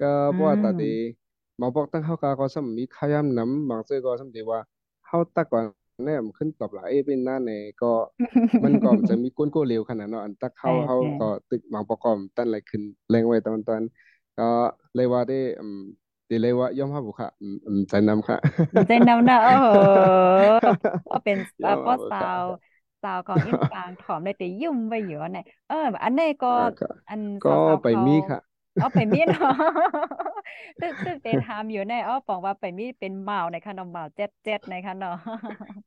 [0.00, 1.12] ก็อืเพราะว่าตาดีม
[1.60, 4.60] มาบอกตั้งเฮาก็ก็สำมีขยามนำบางซื่อก็สำที่ว่า
[5.06, 5.64] เฮาตักก่อน
[6.04, 7.92] แนมขึ้นตอบหลายเอ้เป็นหน้าแหน่ก็
[8.64, 13.82] มันก็จะมีก้นโกเหลวขนาดเนาะอันตักแต่เฮาเฮาแต่ก็ตึกบางประกอบตั้นอะไรขึ้นแรงไว้ตอนตอน
[14.38, 14.48] ก็
[14.94, 15.80] เลยว่าได้อืม
[16.28, 18.38] ตีเลยว่ายอมรับบุค่ะอืมอืมใจนำค่ะ
[18.86, 19.68] ใจนำหน้าโอ้โห
[21.08, 22.62] ก็เป็น ยอมเอ่อป้อรับบุค่ะสาวสาว
[23.26, 25.74] ของอินฟางถอมได้แต่ยุ่มไปอยู่เนี่ยเออ
[26.04, 28.38] อันนี้ก็อ่าค่ะอันก็สาวสาวไปเขามีค่ะ
[28.78, 29.52] เอาไปมีเนาะ
[30.80, 35.12] ตึกตึกเตทามอยู่ในอ้อบอกว่าไปมีเป็นเมาในค่ะเนาะเมาเจ็ดเจ็ดในค่ะเนาะ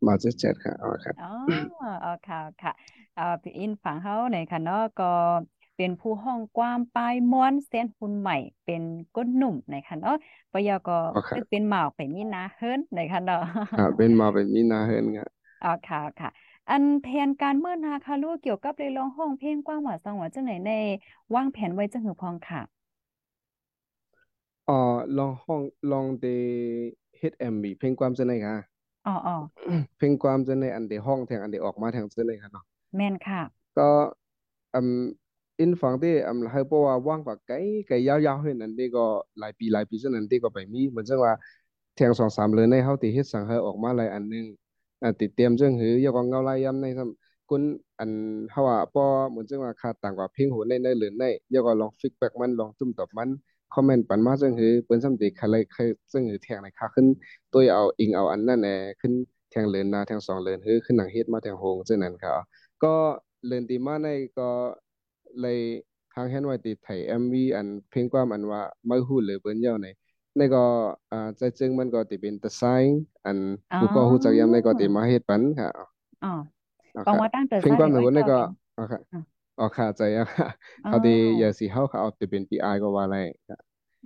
[0.05, 1.24] มาเจ็ดเจ็ดค่ะอ๋อค่ะอ๋อ
[2.01, 2.72] เอาค่ะค่ะ
[3.13, 5.05] เอ่อพี่อินฝั่งเฮาในค่ะเนาะก็
[5.76, 8.82] เป็นผู้ห้องกว้ามปลายม้วนเส้นหุ่นใหม่ เป็น
[9.13, 10.13] ก้นหนุ่มในค่ะเนาะ
[10.51, 13.39] ปยก็อ๋อค่ะเป็นหมาวไปมีนาเฮิรนในค่ะเนาะ
[13.76, 15.28] ค่ะเป็นมาเป็นมีนาเฮิรนค่ะ
[15.61, 16.30] อ๋อค่ะค่ะ
[16.70, 20.72] อันแผนการเมื่อนาค่ะลูกเกี่ยวกับเลยร้องห้องเพลงกว้างหว่าสังหว่าจังไหนใน
[21.36, 22.61] วางแผนไว้จังหือพองค่ะ
[24.68, 24.74] อ๋อ
[25.18, 25.61] ลองห้อง
[25.91, 26.26] ลองเด
[27.18, 28.55] เฮ็ด MV เพลงความจะไหนค่ะ
[29.05, 29.34] อ๋ออ๋อ
[29.97, 33.41] เพลงความจะในอันเดห้องแทงอันเดออกมาแทงจะไหนค่ะเนาะแม่นค่ะ
[33.78, 33.84] ก็
[34.74, 34.91] อืม
[35.59, 37.55] อินฟังที่อืมให้เพราะว่าว่างกว่าไกล
[37.88, 39.01] ไกลยาวๆเห็นอันนี้ก็
[39.39, 41.34] หลายปีหลายปีฉะนั้นที่ก็ไปมีเหมือนจังว่า
[41.95, 44.45] แทงสองสามเดือนในเฮาที่เฮ็ดสังเฮาออกมาหลายอันหนึง
[45.01, 47.63] อ่าติดเตรียมจังหือยกว่าเงาลายยำในซ้ำกุน
[47.99, 48.11] อัน
[48.51, 53.29] เฮาว่าพอเหมือนจังว่าคาต่างกว่าเพลงโหในในหลือนในยกว่าลองฟีดแบ็กมันลองตุ้มตอบมัน
[53.73, 57.07] คอมเมนต์ปันมาจังหือเปิ้นซ้ำติใครเลยเคยจังหือแทงในค่าขึ้น
[57.51, 59.13] ตัวเอาอิงเอาอันนั้นแหละขึ้น
[59.49, 62.33] แทงเหลือนนาแทงสองเหลือนหือขึ้นหนังเฮ็ดมาแทงโหงจังนั้นครับ
[62.83, 62.93] ก็
[63.47, 64.49] เรียนตีมาในก็
[65.41, 65.59] เลย
[66.13, 69.87] ทางเห็นไว้ติดไทยเอ็มวีอันเพลงความอันว่าไม่ฮู้หรือเปิ้นเย้าในในก็อ่าใจจึงมันก็ติเป็นตะไซน์อันอ๋อผู้ก็ฮู้จักยามใน
[74.65, 75.69] ก็ติมาเฮ็ดปันค่ะ
[76.23, 76.27] อ๋อ
[76.95, 79.19] อ๋อปองค่ะว่าตั้งแต่เพลงความในไว้วันในก็ก็เป็นอ๋อค่ะอะ
[79.59, 80.47] อ๋อค่ะใจอะค่ะ
[80.83, 81.09] อ๋อเขาดี
[81.39, 83.17] อย่าสิเฮาเขาเอาติเป็น PR ก็ว่าอะไร
[83.49, 83.57] ค่ะ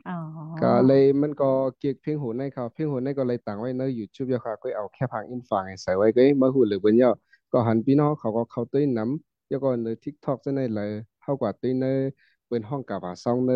[0.06, 0.14] อ๋อ
[0.62, 1.50] ก็เลยมันก็
[1.80, 7.10] เกี่ยวเพลงโหในเขาเพลงโหในก็เลยตั้งไว้ใน YouTube เยอะค่ะก็เอาแค่พังอินฟังให้ใส่ไว้ก็มาฮู้หรือเปิ้นเย้า
[7.52, 10.90] ก็หันพี่น้องเขาก็เข้าตื้นนำแล้วก็ใน TikTok จะในเลย
[11.22, 11.86] เท่ากับตื้นใน
[12.48, 13.52] เปิ้นห้องกับว่าซองใน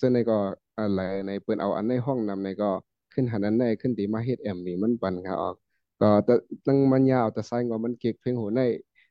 [0.00, 0.38] จะในก็
[0.78, 2.70] อะไรในเปิ้นเอาอันในห้องนำในก็
[3.12, 5.56] ขึ้นหันอันในขึ้นตีมาเฮ็ดแอมนี่มันปันค่ะออก
[6.00, 6.34] ก็แต่
[6.66, 8.60] ตั้งมันยาวแต่ไซงว่ามันเก็กเพลงโหใน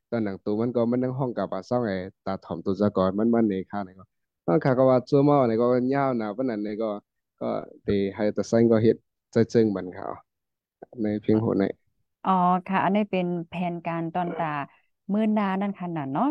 [0.09, 1.95] ตอนหนังตัวมันก็มันนั่งห้องกับว่าซองไอ้
[2.25, 4.03] ตาถ่อมตัวซะก่อนมันมันในค่าในก็
[4.45, 6.89] ตอนขาก็ว่าจัวเมาในก็ยาวนะปานนั้นในก็
[7.41, 7.49] ก็
[7.87, 8.97] ตีให้แต่ไซงก็เฮ็ด
[9.31, 10.07] ใจจึงบันค่ะ
[11.03, 11.63] ในเพลงโหใน
[12.23, 12.31] อ๋อ
[12.67, 14.45] ค่ะ อันนี้เป็นแผนการตอนตา
[15.13, 16.25] มื้อหนานั่นขนาดเนาะ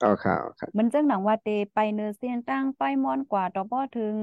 [0.00, 4.16] เอาค่ะเอาค่ะมันจังหนังว่าเตไปเนอเซียนตั้งไปม่อนกว่าต่อบ่ถึง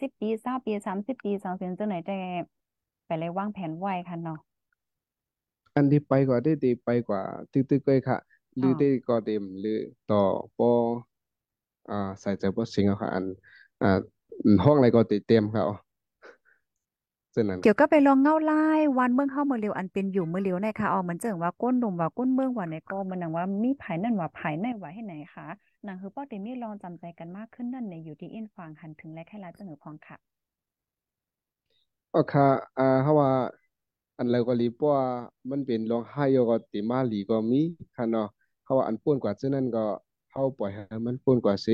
[0.00, 2.14] สิบปีเศร้าปีสามสิบปีสองเซียนจังไหนแต่
[3.06, 4.38] ไปเลยวางแผนไว้ค่ะเนาะ
[5.74, 7.22] อันที่ไปกว่าได้ดีไปกว่า
[7.52, 8.18] ตึกตึกเลยค่ะ
[8.58, 10.24] หอ๋รืออได้ก็เต็มหรือต่อ
[10.56, 10.72] ปอ
[11.88, 13.24] อ่าใส่ใจบ่สิงเอาค่ะ อัน
[13.80, 13.86] อ่า
[14.44, 15.72] อืมห้องอะไรก็ติดเต็มค่ะอ๋
[17.36, 25.46] อฉะนั้นเกี่ยวกับไปลองเงาลายวันเมืองเฮาเมื่อเร็วอันเป็นอยู่เมื่อเร็วในค่ะอ๋อมันเจิงว่าก้นหนุ่มว่าก้นเมืองว่าในก็มันหนังว่ามีภายนั่นว่าภายในว่าให้ไหนคะ
[25.84, 30.16] หนังคือป้อเตมีลองจำใจกันมากขึ้นนั่นในอยู่ที่อินฟางหันถึงและแค่ลาจังหือพองค่ะ
[32.12, 32.44] อ๋อค่ะ
[32.76, 33.30] อ่าเพราะว่า
[34.18, 35.00] อันแล้วก็รีบว่า
[35.50, 37.58] มันเป็นร้องไห้อยู่ก็ติมาหลีก็มี
[37.96, 38.26] ค่ะเนาะ
[38.62, 39.80] เพราะว่าอันป่วนกว่าฉะนั้นก็
[40.30, 41.72] เฮาปล่อยให้มันป่วนกว่าสิ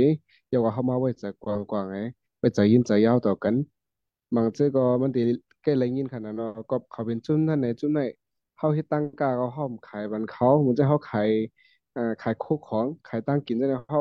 [0.48, 1.96] อย่าว่าเฮามาไว้ใจกว้างๆไง
[2.38, 3.54] ไว้ใจยินใจยาวต่อกัน
[4.34, 5.20] บางเทื่อก็มันติ
[5.62, 8.00] ใกล้ไรยินขนาดเนาะก็เขาเป็นจุ่มนั่นไหนจุ่มไหน
[8.56, 11.28] เฮาเฮ็ดตั้งกาก็ห้อมขายบันเขาเหมือนจะเฮาขาย
[11.96, 14.00] อ่อขายโคกของขายตั้งกินจังได๋เฮา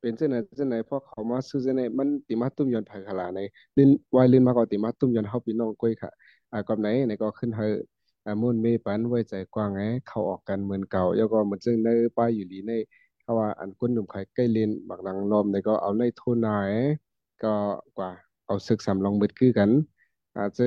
[0.00, 3.40] เป็นจังได๋จังได๋พอเขามาซื้อจังได๋มันติมาตุ้มยอนไผขลาใน
[3.76, 6.10] ลินวายลินมาก็ติมาตุ้มยอนเฮาพี่น้องก้อยค่ะ
[6.52, 7.64] อ่ากับไหนไหนก็ขึ้นเฮา
[8.24, 12.72] อ่ามุ่นเมปันไว้ใจกว้างไงเข้าออกกันเหมือนเก่าแล้วก็เหมือนจังในป้ายอยู่ดีใน
[13.20, 16.72] เขาว่าอันคนหนุ่มขายใกล้เลนบักหลังนอมในก็เอาในโทนาย
[17.42, 17.54] ก็
[17.96, 18.10] กว่า
[18.46, 19.70] เอาศึกสำรองเบิดคือกัน
[20.36, 20.64] อาจจะ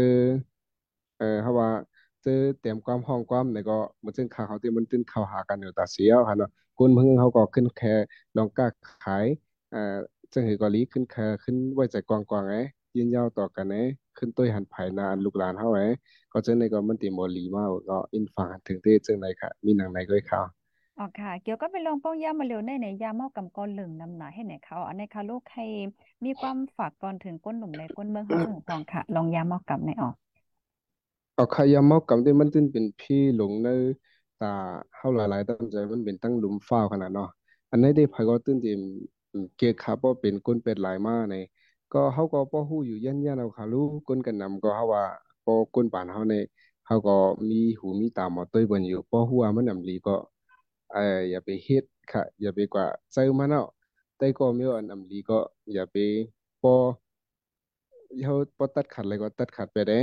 [1.18, 1.70] เอ่อเขาว่า
[2.24, 7.94] เจอเตรียมความห้องความในก็มันซึ่งข่าวเขาที่มันตื้นข้าหากันอยู่ตาเสียวค่ะเนาะคนเพิ่งเขาก็ขึ้นแค่
[8.36, 8.68] ลองกล้า
[9.04, 9.26] ขาย
[9.72, 9.98] เอ่อ
[10.34, 12.56] ซึ่งเหตุกอลีขึ้นแค่ขึ้นไว้ใจกว้างๆไง
[12.96, 13.76] ยืนยาวต่อกันไง
[14.18, 15.82] ขึ้นต้วยหันไผนานลูกหลานเฮาไง
[16.32, 20.46] ก็เจอในก็มันติมอลีมาก็อินฟังถึงที่จึงในค่ะ มีหนังในก็ข่าว
[21.00, 25.66] อ๋อค่ะ เกี่ยวกับไปลองป้องยามมาเร็วในในยามเมากำกอนเหลึงนำหนาให้ไหนเขาอันในค่ะลูกให้
[26.26, 30.16] มีความฝากก่อนถึงก้นหนุ่มในก้นเมืองเฮาจังหือพองค่ะ ลองยามเมากำในออก
[31.36, 33.70] เอาขยามเมากำที่มันตื้นเป็นพี่หลงใน
[34.42, 34.54] ตา
[34.96, 37.30] เฮาหลายๆตั้งใจมันเป็นตั้งหลุมฟ้าขนาดเนาะ
[37.72, 38.74] อันนี้ได้ไผก็ตื้นที่
[39.34, 41.36] อืมเกียรขาบ่เป็นคนเป็ดหลายมาใน
[41.94, 43.86] ก็เฮาก็บ่ฮู้อยู่ยันยันเอาค่ะรู้
[44.18, 45.04] นกันนำก็เฮาว่า
[45.46, 46.36] บ่คนปานเฮาใน
[46.86, 47.16] เฮาก็
[47.50, 50.16] มีหูมีตาหมอตุ้ยเบิ่นอยู่บ่ฮู้ว่ามันนำลีก็
[50.94, 53.68] เอออย่าไปเฮ็ดค่ะ อย่าไปกว่าใจมันเนาะ
[54.18, 55.40] แต่ก็มีอันนำลีก็
[55.74, 55.96] อย่าไป
[56.64, 56.74] บ่
[58.24, 60.00] เขาปตัดขัดอะไรก็ตัดขัดไปได้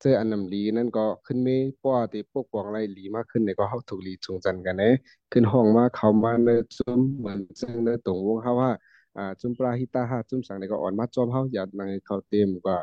[0.00, 4.92] เจออันนำลีนั่นก็ขึ้นไม่ป้อที่ปกป้องไรลีมากขึ้นเนี่ยก็เขาถูกลีจูงจันกันเนี่
[5.32, 8.70] ขึ้นห้องมาเข้ามาเนอจุ้มเหมือนซึ่งเนอตรงวงเขาว่า
[9.16, 12.78] อ่าจุ้มปลาฮิตาฮาจุ้มสังเนี่ยก็อ่อนมาจอมเขาอยากนั่งให้เขาเต็มกว่า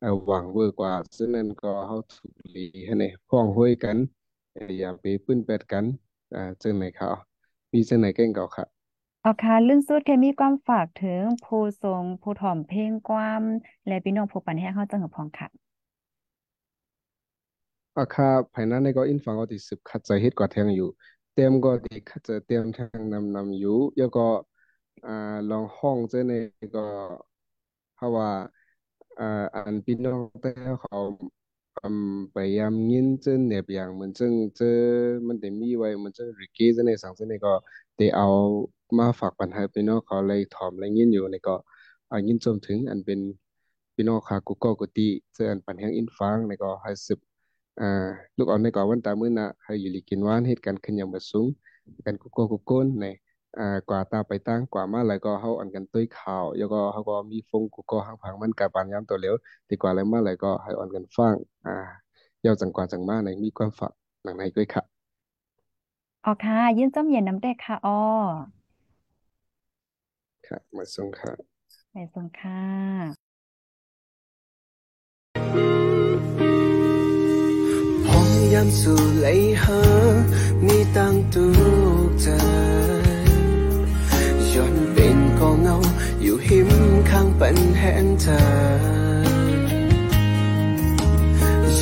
[0.00, 3.96] เออหวังเวอร์กว่า ซึ่งนั่นก็เขาถูกลีให้เนี่ยพ้องห้วยกัน
[4.54, 5.84] เอ่ออย่าไปปื้นแปดกัน
[6.34, 7.10] อ่าจึงไหนเขา
[7.72, 8.66] มีจึงไหนเก่งเก่าค่ะ
[9.22, 13.42] เอาค่ะลื่นสุดแค่มีความฝากถึงผู้ทรงผู้ถ่อมเพลงความ
[13.86, 15.48] และพี่น้องผู้ปันแห้งเฮาจังหือพองค่ะ
[17.96, 20.88] อาคาภายในในก็อินฟังก็ติสืบขัดใจเฮ็ดกว่าแทงอยู่
[21.34, 24.26] เต็มก็ติขัดใจเต็มทางนำนำอยู่แล้วก็
[25.06, 26.32] อ่าลองห้องเจ้าใน
[26.74, 26.80] ก็
[27.94, 28.28] เพราะว่า
[29.18, 29.24] อ่า
[29.54, 30.48] อันพี่น้องแต่
[30.80, 30.98] เขา
[31.82, 34.66] อืมพยายามยินเจ้าเนบอย่างเหมือนจึงเจอ
[35.26, 37.52] มันได้มีไว้มันจึงริกกี้เจ้าในสังเจ้าในก็
[37.96, 38.26] ได้เอา
[38.98, 41.54] มาฝากปัญหาพี่น้องเขาเลยถอมเลยยินอยู่ในก็
[42.10, 43.20] อยินจมถึงอันเป็น
[43.94, 47.18] พี่น้องคากุกกกุฏิเจออันปันแห่งอินฟางในก็ให้สืบ
[47.80, 48.06] อ่า
[48.36, 51.46] ลูกอ่อนในก็วันตามื้อนะให้อยู่ลีกินวานเหตุการณ์ขึ้นอย่างบ่สูง
[52.06, 53.06] กันกุกกกุกก้นใน
[53.58, 59.34] อ่ากว่าตาไปตั้งกว่ามาแล้วก็เฮาอันกันตุ้ยข่าวแล้วก็เฮาก็มีฟงกูก็หังพังมันกะปานยามตัวเหลว
[59.70, 61.34] ดีกว่าแล้วมาแล้วก็ให้อ่อนกันฟัง
[61.66, 61.76] อ่า
[62.42, 63.92] เยาวจังกว่าจังมาในมีความฝาก
[64.24, 64.82] หนังในด้วยค่ะ
[66.24, 67.98] อ๋อค่ะยินจอมเย็นน้ำแดกค่ะอ้อ
[70.46, 71.32] ค่ะมาส่งค่ะ
[71.90, 72.62] ไปส่งค่ะ
[78.06, 79.26] พงยามสู่ไหล
[79.62, 79.80] หา
[80.64, 81.46] มีตั้งตุ
[81.80, 81.81] ก
[84.54, 85.76] จย้อนเป็นกองเงา
[86.22, 86.70] อยู่หิม
[87.10, 88.40] ข้างเป็นแห่งเธอ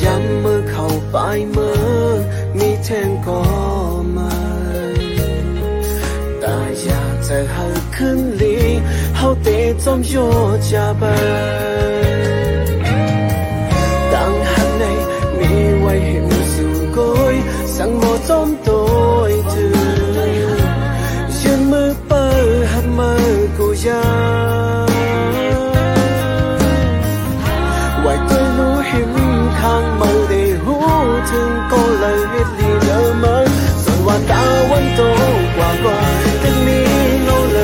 [0.01, 1.17] ย้ำเมือเข้าไป
[1.51, 1.73] เมื่
[2.07, 2.15] อ
[2.57, 3.41] มีแทงก็
[4.17, 4.35] มา
[6.39, 8.57] แต่อยากจะหาขึ้นลี
[9.17, 9.47] เฮาเต
[9.83, 10.15] จอมโย
[10.69, 12.40] จาบตั้
[32.21, 33.35] ก็เลยเฮ็ดลีเลอมา
[33.83, 35.01] ส่วนว่าตาวันโต
[35.55, 35.99] กว่ากว่า
[36.39, 36.85] แต่นี้
[37.23, 37.59] เงาเล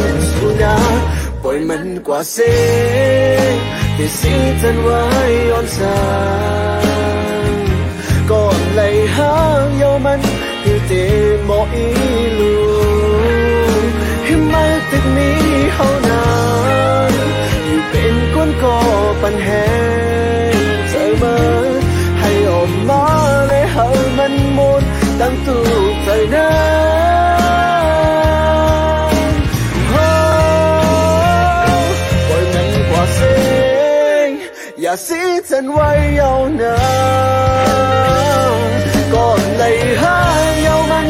[0.00, 0.76] ยสุดา
[1.42, 2.52] ปล่อยมันกว่าเสี
[34.84, 35.20] ยที่สี
[35.50, 36.78] จันไว้ย้อนสา
[38.58, 38.62] ง
[39.14, 40.18] ก่อนเลยหา
[40.50, 41.06] งยาวมัน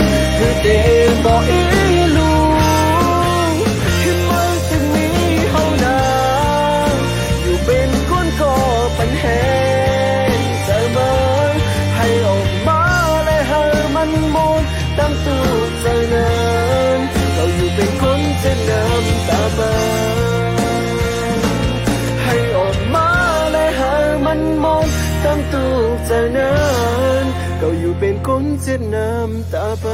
[28.28, 29.84] นั้นก็อ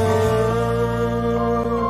[1.23, 1.84] ยู่